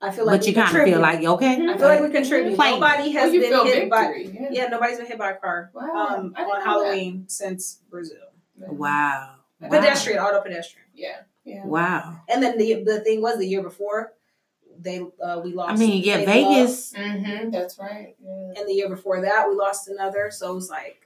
[0.01, 1.55] I feel like but you kind of feel like okay.
[1.69, 2.57] I feel like we contribute.
[2.57, 2.81] Plain.
[2.81, 4.15] Nobody has Well, been feel hit by.
[4.33, 4.49] Yeah.
[4.51, 5.83] yeah, nobody's been hit by a car Wow.
[5.83, 6.63] um, on know that.
[6.65, 8.11] Halloween since Brazyl.
[8.57, 9.37] Wow.
[9.61, 9.69] Wow.
[9.69, 10.87] Pedestrian, auto pedestrian.
[10.95, 11.21] Yeah.
[11.45, 11.65] Yeah.
[11.65, 12.21] Wow.
[12.29, 14.13] And then the the thing was the year before,
[14.79, 15.73] they uh, we lost.
[15.73, 16.93] I mean, yeah, they Vegas.
[16.93, 17.51] Mm-hmm.
[17.51, 18.15] That's right.
[18.23, 18.53] Yeah.
[18.61, 20.31] and the year before that we lost another.
[20.31, 21.04] So it was like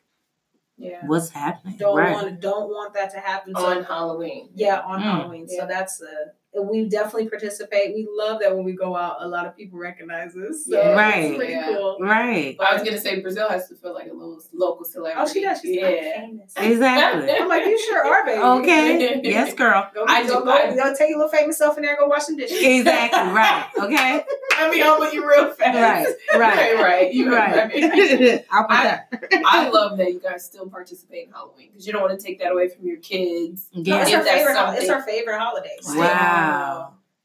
[0.79, 1.01] Yeah.
[1.07, 1.77] What's happening?
[1.77, 2.13] don't right.
[2.13, 3.53] want don't want that to happen.
[3.55, 4.51] So On Halloween.
[4.55, 5.03] yeah, on Mm.
[5.03, 5.47] Halloween.
[5.51, 5.61] Yeah.
[5.63, 6.31] So that's uh
[6.61, 7.95] we definitely participate.
[7.95, 10.65] We love that when we go out, a lot of people recognize us.
[10.67, 10.93] So Yeah.
[10.95, 11.25] Right.
[11.25, 11.67] it's pretty Yeah.
[11.67, 11.99] cool.
[12.01, 12.57] Right.
[12.59, 15.21] I was gonna say Brazyl has to feel like a little local celebrity.
[15.21, 15.61] Oh, she does.
[15.61, 15.89] She's yeah.
[15.89, 16.21] yeah.
[16.21, 16.53] famous.
[16.57, 17.31] Exactly.
[17.31, 18.41] I'm like, you sure are, baby.
[18.43, 19.21] Okay.
[19.29, 19.89] Yes, girl.
[19.95, 21.99] Go, I go, do- go, I- go take your little famous self in there and
[22.01, 22.59] go wash some dishes.
[22.63, 23.19] Exactly.
[23.39, 23.67] Right.
[23.79, 24.25] Okay.
[24.57, 25.77] I mean, I'll put you real fast.
[25.77, 26.41] Right.
[26.41, 26.75] Right.
[26.75, 26.83] Right.
[26.83, 27.13] Right.
[27.15, 27.55] You Right.
[27.73, 28.45] right.
[28.51, 29.09] I'll put I- that.
[29.45, 32.39] I love that you guys still participate in Halloween because you don't want to take
[32.41, 33.69] that away from your kids.
[33.75, 34.03] No, Yeah.
[34.03, 34.79] it's our favorite.
[34.79, 35.77] It's her favorite holiday.
[35.81, 36.01] Still.
[36.01, 36.38] Wow.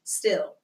[0.04, 0.54] Still,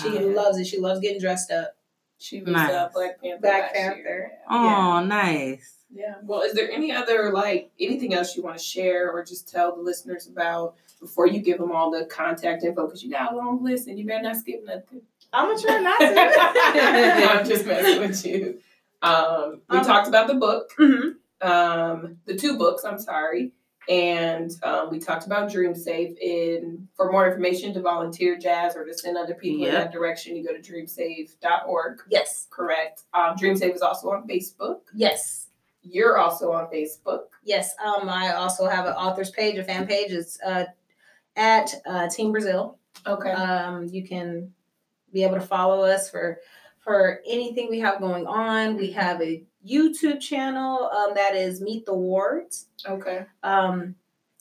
[0.00, 0.66] she loves it.
[0.66, 1.76] She loves getting dressed up.
[2.18, 2.70] She was Nice.
[2.70, 3.40] uh, Black Panther.
[3.40, 3.74] Black.
[3.74, 4.32] Panther.
[4.50, 5.76] Oh, nice.
[5.92, 6.16] Yeah.
[6.22, 9.74] Well, is there any other like anything else you want to share or just tell
[9.74, 12.86] the listeners about before you give them all the contact info?
[12.86, 15.00] Because you got a long list and you better not skip nothing.
[15.32, 17.30] I'm gonna try not to.
[17.40, 18.58] I'm just messing with you.
[19.02, 21.14] Um, we Um, talked about the book, Mhm.
[21.40, 22.84] um, the two books.
[22.84, 23.52] I'm sorry,
[23.88, 26.16] and um, we talked about Dream Safe.
[26.20, 30.36] In for more information to volunteer Jazz or to send other people in that direction,
[30.36, 32.02] you go to dreamsafe.org.
[32.08, 32.46] Yes.
[32.50, 33.02] Correct.
[33.14, 34.80] Um, Dream Safe is also on Facebook.
[34.94, 35.48] Yes.
[35.82, 37.24] You're also on Facebook.
[37.42, 37.74] Yes.
[37.82, 40.12] Um, I also have an author's page, a fan page.
[40.12, 40.66] It's uh,
[41.36, 42.76] at uh, Team Brazyl.
[43.06, 43.30] Okay.
[43.30, 44.52] Um, you can
[45.12, 46.38] be able to follow us for
[46.90, 48.76] for anything we have going on.
[48.76, 52.66] We have a YouTube channel um, that is Meet the Wards.
[52.84, 53.26] okay.
[53.44, 53.94] Um,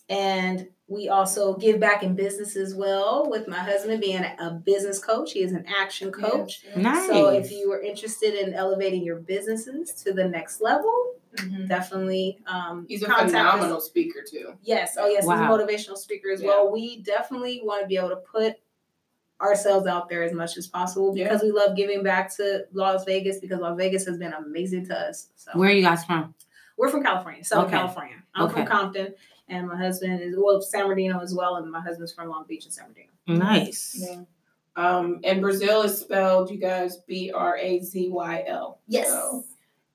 [0.09, 4.97] And we also give back in business as well with my husband being a business
[4.97, 5.33] coach.
[5.33, 6.63] He is an action coach.
[6.75, 7.05] Nice.
[7.05, 11.67] So if you are interested in elevating your businesses to the next level, Mhm.
[11.67, 13.31] definitely um, He's a contact us.
[13.31, 14.53] phenomenal speaker too.
[14.63, 14.97] Yes.
[14.99, 15.23] Oh, yes.
[15.27, 15.35] Wow.
[15.35, 15.47] He's a
[15.93, 16.47] motivational speaker as Yeah.
[16.47, 16.71] well.
[16.71, 18.55] We definitely want to be able to put
[19.41, 23.39] ourselves out there as much as possible because we love giving back to Las Vegas
[23.39, 25.29] because Las Vegas has been amazing to us.
[25.35, 26.33] So Where are you guys from?
[26.77, 27.77] we're from California, Southern Okay.
[27.77, 28.15] California.
[28.35, 28.53] I'm Okay.
[28.55, 29.13] from Compton,
[29.47, 32.65] and my husband is well San Bernardino as well, and my husband's from Long Beach
[32.65, 33.13] and San Bernardino.
[33.27, 33.95] Nice.
[34.09, 34.21] Yeah.
[34.75, 38.79] Um, and Brazyl is spelled, you guys, B R A Z Y L.
[38.89, 39.43] So,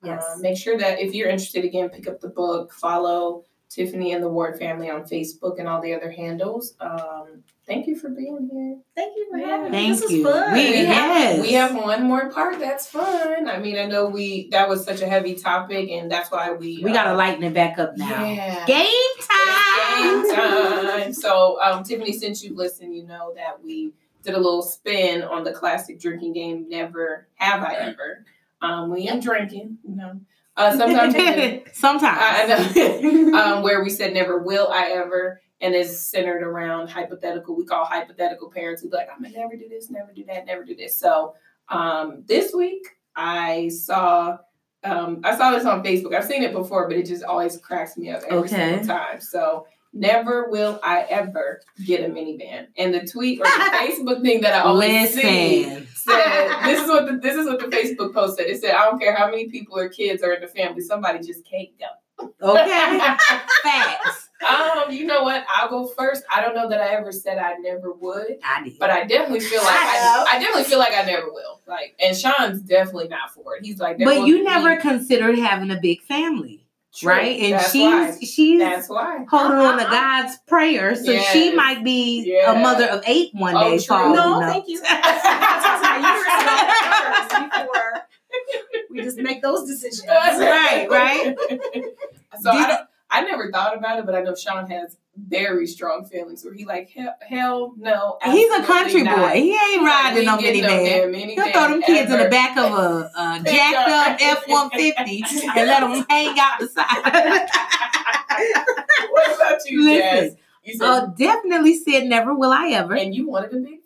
[0.03, 0.23] Yes.
[0.23, 4.23] uh, make sure that if you're interested, again, pick up the book, follow Tiffany and
[4.23, 6.75] the Ward family on Facebook and all the other handles.
[6.81, 8.79] Um, thank you for being here.
[8.95, 9.47] Thank you for Yeah.
[9.47, 9.77] having me.
[9.79, 10.25] Thank this was you.
[10.25, 10.53] fun.
[10.53, 11.41] We- We have, Yes.
[11.43, 13.49] we have one more part that's fun.
[13.49, 16.81] I mean, I know we that was such a heavy topic, and that's why we
[16.83, 18.25] We gotta uh, lighten it back up now.
[18.25, 18.65] Yeah.
[18.67, 20.23] Game It's time.
[20.25, 21.13] game time.
[21.13, 23.93] So, um, Tiffany, since you listen, you know that we
[24.23, 26.67] did a little spin on the classic drinking game.
[26.69, 28.25] Never have I ever.
[28.63, 30.21] Um, we ain't drinking, you know.
[30.57, 31.61] Uh, sometimes we do.
[31.73, 32.19] Sometimes.
[32.21, 33.39] I know.
[33.39, 37.57] um, where we said never will I ever, and is centered around hypothetical.
[37.57, 40.47] We call hypothetical parents who be like, I'm gonna never do this, never do that,
[40.47, 40.97] never do this.
[40.99, 41.35] So
[41.69, 42.87] um, this week
[43.17, 44.39] I saw.
[44.85, 46.15] Um, I saw this on Facebook.
[46.15, 48.49] I've seen it before, but it just always cracks me up every Okay.
[48.49, 49.19] single time.
[49.19, 52.67] So never will I ever get a minivan.
[52.77, 53.49] And the tweet or the
[53.81, 57.75] Facebook thing that I always see said this is what the, this is what the
[57.75, 58.47] Facebook post said.
[58.49, 61.21] It said, I don't care how many people or kids are in the family, somebody
[61.27, 62.33] just can't go.
[62.43, 62.99] Okay.
[63.63, 64.24] Facts.
[64.45, 65.45] Um, you know what?
[65.55, 66.25] I'll go first.
[66.35, 68.79] I don't know that I ever said I never would, I did.
[68.79, 71.61] but I definitely feel like I I, I definitely feel like I never will.
[71.67, 73.65] Like, and Sean's definitely not for it.
[73.65, 77.11] He's like, But you be- never considered having a big family, True.
[77.13, 77.41] right?
[77.41, 78.17] And That's she's why.
[78.21, 79.25] she's That's why.
[79.29, 82.53] holding on to God's prayer, so she might be Yeah.
[82.53, 83.79] a mother of eight one Oh, day.
[83.79, 83.97] true.
[83.97, 84.81] for No, thank you.
[85.95, 85.99] My
[87.31, 88.01] uterus
[88.91, 90.09] we just make those decisions.
[90.09, 91.37] Right, right.
[92.43, 92.81] so Did- don't.
[93.15, 96.65] I never thought about it, but I know Sean has very strong feelings where he
[96.65, 98.19] like hell, hell no.
[98.25, 99.17] He's a country not.
[99.17, 99.41] boy.
[99.41, 100.63] He ain't riding no no minivan.
[100.63, 104.71] damn He'll throw them kids in the back of a, a jacked up F one
[104.71, 105.23] fifty
[105.57, 107.49] and let them hang out the side.
[109.11, 110.01] what about you, Listen.
[110.31, 110.37] Jazz?
[110.65, 112.95] You said, uh, definitely said never will I ever.
[112.95, 113.81] and you wanted a big.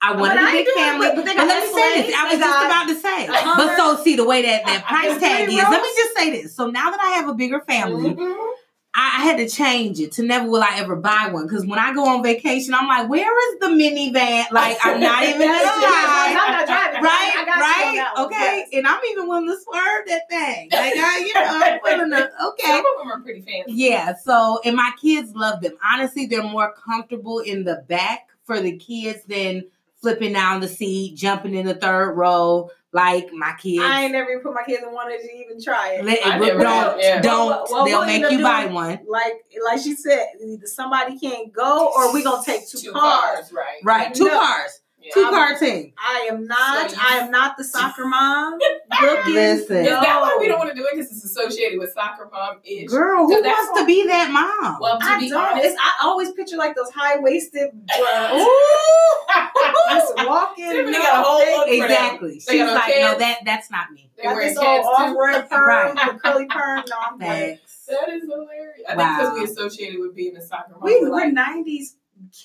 [0.00, 2.14] I wanted But a big family, but, but let me say this.
[2.16, 3.26] I was just about to say.
[3.26, 5.54] But so see the way that that price tag is.
[5.56, 6.54] Let me just say this.
[6.54, 8.52] So now that I have a bigger family, Mhm.
[8.94, 11.46] I, I had to change it to never will I ever buy one.
[11.46, 14.50] Because when I go on vacation, I'm like, where is the minivan?
[14.52, 16.36] Like I'm not even gonna lie.
[16.40, 17.02] I'm not driving.
[17.02, 18.68] Right, right, okay, yes.
[18.72, 20.68] and I'm even willing to swerve that thing.
[20.72, 23.72] Like, I, you know, I'm willing to, okay, Some of them are pretty fancy.
[23.72, 24.14] yeah.
[24.14, 25.76] So, and my kids love them.
[25.92, 29.64] Honestly, they're more comfortable in the back for the kids than
[30.08, 32.70] flipping down the seat, jumping in the third row.
[32.90, 35.96] Like my kids, I ain't never even put my kids in one to even try
[35.96, 36.04] it.
[36.06, 37.20] Let- I but never don't, have, yeah.
[37.20, 37.48] don't.
[37.48, 39.00] Well, well, they'll make you up buy one.
[39.06, 43.50] Like like she said, either somebody can't go or we gonna take two, Two cars.
[43.50, 43.76] cars, right?
[43.84, 44.30] Right, two No.
[44.40, 44.87] cars, Yeah.
[45.12, 45.92] Two I'm- car team.
[45.98, 46.90] I am not.
[46.90, 48.58] So I am not the soccer mom
[49.02, 49.34] looking.
[49.34, 49.76] Listen.
[49.78, 50.90] Is that why we don't want to do it?
[50.96, 52.88] Because it's associated with soccer mom ish.
[52.88, 54.78] Girl, who So that's wants to be that mom?
[54.80, 55.42] Well, to I be don't.
[55.58, 58.58] honest, I always picture like those high waisted Ooh.
[59.90, 60.64] just walking.
[60.70, 61.90] Tiffany no, got a whole they- look for them.
[61.90, 62.30] exactly.
[62.46, 64.10] They She's got no like, no, that that's not me.
[64.16, 65.02] They got wearing this kids all too.
[65.18, 66.18] off-road perm, Right.
[66.22, 66.84] curly perm.
[66.88, 67.26] No, I'm good.
[67.26, 67.86] Thanks.
[67.88, 68.84] That is hilarious.
[68.88, 69.34] I think because Wow.
[69.34, 70.80] we associated with being a soccer mom.
[70.82, 71.94] We we're were like, '90s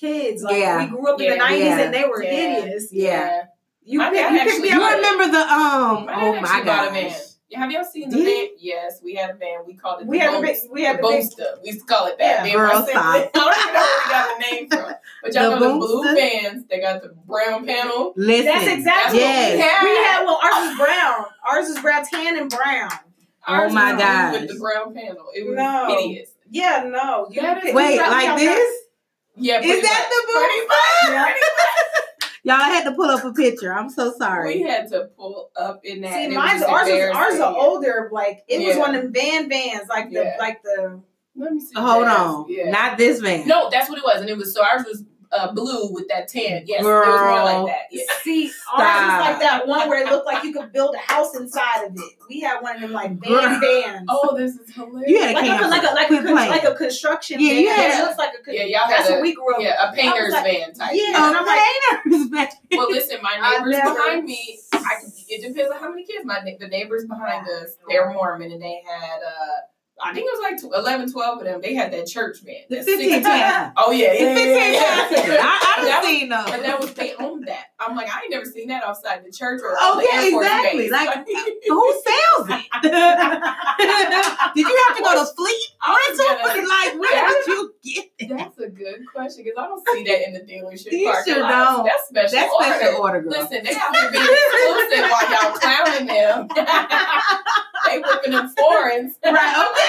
[0.00, 0.42] kids.
[0.42, 0.78] Like Yeah.
[0.84, 1.78] we grew up in the '90s Yeah.
[1.80, 2.30] and they were Yeah.
[2.30, 2.92] hideous.
[2.92, 3.42] Yeah.
[3.86, 4.96] You My pick, dad you pick actually me You up.
[4.96, 6.06] remember the um?
[6.06, 7.08] My oh my actually bought a van.
[7.10, 7.18] gosh.
[7.54, 8.56] Have y'all seen the Did van?
[8.58, 9.58] Yes, we had a van.
[9.64, 10.56] We called it We the had the boom, big.
[10.72, 11.44] We had the the big.
[11.62, 12.38] We used to call it that.
[12.38, 12.44] Yeah.
[12.44, 13.04] Me Girl, siblings- stop.
[13.14, 14.94] I don't even know where we got the name from.
[15.22, 16.14] But y'all The know the blue boomster?
[16.16, 16.64] vans.
[16.68, 18.12] They got the brown panel.
[18.16, 18.46] Listen.
[18.46, 19.50] That's exactly Yes.
[19.50, 19.82] what we had.
[19.84, 21.24] We had well, ours is brown.
[21.46, 22.90] Ours is brown, tan and brown.
[23.46, 24.02] Ours Oh my was
[24.32, 24.40] blue.
[24.40, 25.26] With the brown panel.
[25.34, 25.96] It was No.
[25.96, 26.30] hideous.
[26.50, 27.28] Yeah, no.
[27.30, 28.80] You That is- Wait, you got me like on this?
[29.36, 30.10] Yeah, Is that much.
[30.10, 31.20] the Pretty boom?
[31.20, 31.36] much.
[31.36, 32.56] Yeah.
[32.56, 33.72] Y'all had to pull up a picture.
[33.72, 34.56] I'm so sorry.
[34.56, 36.12] We had to pull up in that.
[36.12, 38.10] See, It was mine's ours is ours are older.
[38.12, 41.00] Like it was one of them van vans, like the like the.
[41.36, 41.72] Let me see.
[41.74, 42.16] Hold Jazz.
[42.18, 42.44] on.
[42.48, 42.70] Yeah.
[42.70, 43.48] Not this man.
[43.48, 45.02] No, that's what it was, and it was so ours was
[45.36, 46.62] uh, blue with that tan.
[46.66, 47.86] Yes, it was more like that.
[47.90, 48.02] Yeah.
[48.22, 48.78] See, Stop.
[48.78, 51.84] ours was like that one where it looked like you could build a house inside
[51.86, 52.12] of it.
[52.28, 53.40] We had one of them like Girl.
[53.42, 54.06] van vans.
[54.08, 55.10] Oh, this is hilarious.
[55.10, 57.62] You had a like a, like a like a con- like a construction Yeah, van.
[57.62, 59.60] you had it looks like a con- yeah, y'all That's had what we grew up.
[59.62, 60.90] yeah, a painter's like- van type.
[60.94, 61.12] Yeah.
[61.16, 62.52] Oh, and I'm like- painters back.
[62.72, 64.58] Well, listen, my neighbors never- behind me.
[64.72, 64.94] I
[65.28, 66.24] it depends on how many kids.
[66.24, 69.18] My the neighbors behind us, they're Mormon, and they had.
[69.22, 69.60] uh
[70.02, 71.60] I think it was like tw- 11, 12 of them.
[71.62, 72.66] They had that church band.
[72.68, 73.28] The that 15 six-
[73.76, 75.38] Oh yeah, yeah, yeah, yeah, yeah.
[75.40, 76.44] I, I done seen those.
[76.50, 77.66] But that was they owned that.
[77.78, 80.82] I'm like, I ain't never seen that outside the church or oh, Okay, the exactly.
[80.82, 80.90] base.
[80.90, 81.26] Like,
[81.68, 82.66] Who sells it?
[82.82, 88.04] did you have to go to fleet I was gonna- Like, where did you get
[88.18, 88.28] it?
[88.36, 91.84] That's a good question because I don't see that in the dealership You sure don't.
[91.86, 92.74] That's special That's order.
[92.78, 93.30] special order, girl.
[93.30, 96.48] Listen, they have to be exclusive while y'all clowning them.
[97.86, 99.14] they whipping them foreigns.
[99.24, 99.83] right, okay.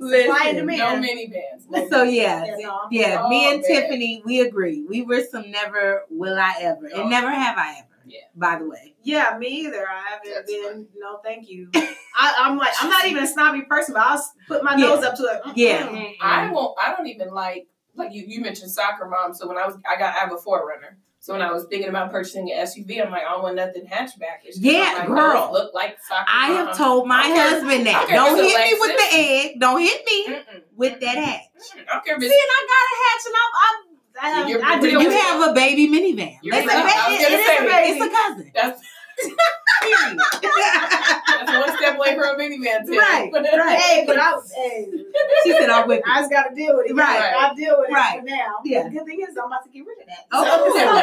[0.00, 0.56] That's Listen, and.
[0.56, 1.04] No demand.
[1.04, 1.68] minivans.
[1.68, 2.44] No So yeah,
[2.90, 3.62] Yeah, no, me and man.
[3.62, 4.84] Tiffany, we agree.
[4.88, 7.08] We were some never will I ever, and Oh.
[7.08, 7.88] never have I ever.
[8.06, 8.20] Yeah.
[8.36, 9.86] By the way, Yeah, me either.
[9.88, 10.86] I haven't That's been.
[10.96, 11.68] No, thank you.
[11.74, 14.86] I, I'm like, I'm not even a snobby person, but I'll put my Yeah.
[14.86, 15.42] nose up to it.
[15.44, 16.04] Mm, Yeah.
[16.22, 16.78] I won't.
[16.82, 18.24] I don't even like like you.
[18.26, 19.34] You mentioned soccer mom.
[19.34, 20.96] So when I was, I got I have a 4Runner.
[21.28, 23.84] So when I was thinking about purchasing an SUV, I'm like, I don't want nothing
[23.84, 24.48] hatchback.
[24.48, 25.50] It's Yeah, like, girl.
[25.52, 26.24] Look like soccer.
[26.26, 26.56] I mom.
[26.68, 28.06] have told my I husband that.
[28.08, 29.60] don't Don't hit me with the egg.
[29.60, 30.62] Don't hit me Mm-mm.
[30.74, 31.42] with that hatch.
[31.92, 33.76] I care See, and I got a hatch, and I'm, I'm
[34.20, 36.38] I, I pretty You have a baby minivan.
[36.42, 36.72] It's a baby.
[36.72, 37.90] I It is a baby.
[37.92, 38.52] It's a cousin.
[38.54, 38.80] That's
[39.82, 40.18] Period.
[40.42, 42.84] that's one step away from a minivan.
[42.86, 42.98] Too.
[42.98, 43.78] Right, right.
[43.78, 44.86] Hey, but I, was, hey,
[45.44, 46.94] she said, "I'll whip I it." just got to deal with it.
[46.94, 47.32] Right.
[47.36, 48.20] I deal with it Right.
[48.20, 48.58] for now.
[48.64, 48.84] Yeah.
[48.84, 50.26] The good thing is, I'm about to get rid of that.
[50.32, 51.02] Oh, So- even more,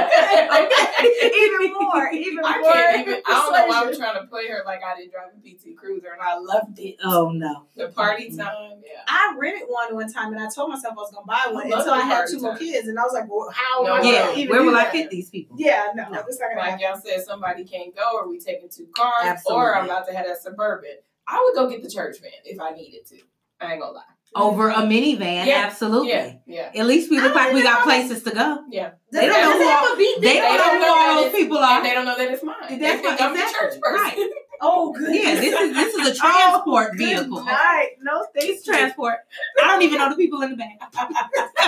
[2.26, 2.74] even I more.
[2.74, 3.22] can't even.
[3.26, 5.78] I don't know why I'm trying to play her like I didn't drive a PT
[5.78, 6.98] Cruiser and I loved it.
[7.04, 7.68] Oh no.
[7.76, 9.02] The party time, yeah.
[9.08, 11.78] I rented one one time, and I told myself I was gonna buy one I
[11.78, 14.04] until I had party two more kids, and I was like, well, how No, am
[14.06, 14.36] I Yeah.
[14.36, 15.56] even Where will I fit these people?
[15.60, 16.24] Yeah, no, No.
[16.28, 16.80] it's not gonna Like happen.
[16.82, 19.64] y'all said, somebody can't go, or we taking two cars, Absolutely.
[19.66, 20.96] or I'm about to have that suburban.
[21.28, 23.18] I would go get the church van if I needed to.
[23.62, 24.02] I ain't gonna lie.
[24.36, 25.64] Over a minivan, Yeah.
[25.66, 26.10] absolutely.
[26.10, 26.72] Yeah, yeah.
[26.82, 28.64] At least we look like we got places to go.
[28.70, 28.92] Yeah.
[29.12, 31.32] They don't know who it all- have a beat They don't know who all those
[31.34, 31.82] people are.
[31.82, 32.56] they don't know that it's mine.
[32.62, 34.30] That's they think what- I'm the church person.
[34.30, 35.14] Oh, Oh, good.
[35.14, 37.44] Yeah, this is this is a transport Good vehicle.
[37.44, 37.90] night.
[38.02, 38.74] No, thank It's you.
[38.74, 39.18] transport.
[39.62, 40.80] I don't even know the people in the back.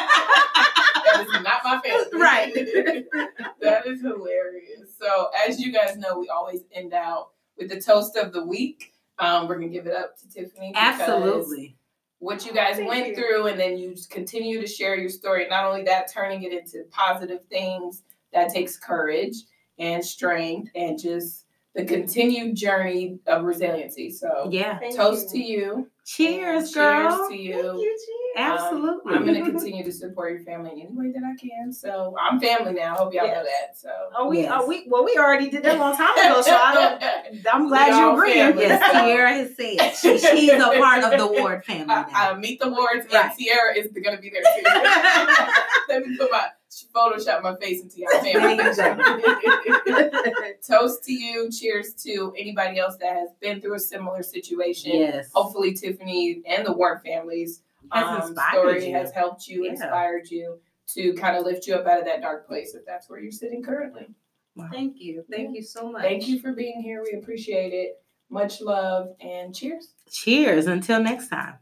[0.08, 2.20] that is not my family.
[2.20, 2.54] Right.
[3.62, 4.96] that is hilarious.
[5.00, 8.94] So, as you guys know, we always end out with the toast of the week.
[9.20, 10.72] Um, we're gonna give it up to Tiffany.
[10.74, 11.77] because Absolutely.
[12.20, 13.16] What you guys Thank went you.
[13.16, 15.48] through, and then you continue to share your story.
[15.50, 18.04] Not only that, turning it into positive things
[18.34, 19.36] that takes courage
[19.80, 21.46] and strength, and just
[21.76, 24.10] the continued journey of resiliency.
[24.10, 24.80] So, Yeah.
[24.80, 25.40] Thank toast you.
[25.44, 25.92] to you.
[26.06, 27.30] Cheers, Cheers girl.
[27.30, 27.54] to you.
[27.54, 28.27] Thank you, cheers.
[28.38, 29.14] Absolutely.
[29.16, 31.72] I'm going to continue to support your family in any way that I can.
[31.74, 32.96] So I'm family now.
[32.96, 33.78] I hope y'all know that.
[33.78, 34.52] So Oh, we, Yes.
[34.56, 37.48] oh, we, well, we already did that a long time ago, so I don't.
[37.54, 38.34] I'm glad you all agree.
[38.34, 38.64] family.
[38.64, 42.08] Yes, Tierra has said she, she's a part of the Ward family I, now.
[42.12, 43.34] I meet the wards, and Right.
[43.36, 44.64] Sierra is going to be there too.
[45.90, 46.48] Let me put my
[46.96, 48.58] Photoshop my face into your family.
[50.70, 51.50] Toast to you.
[51.52, 54.92] Cheers to anybody else that has been through a similar situation.
[54.94, 55.30] yes.
[55.34, 58.94] Hopefully, Tiffany and the Ward families Has um, story you.
[58.96, 59.72] has helped you, yeah.
[59.72, 60.60] inspired you
[60.96, 63.32] to kind of lift you up out of that dark place if that's where you're
[63.32, 64.08] sitting currently.
[64.56, 64.70] Wow.
[64.72, 65.24] Thank you.
[65.30, 65.58] Thank yeah.
[65.58, 66.02] you so much.
[66.02, 67.04] Thank you for being here.
[67.04, 68.02] We appreciate it.
[68.30, 69.94] Much love and cheers.
[70.10, 70.68] Cheers.
[70.68, 71.60] Until next time.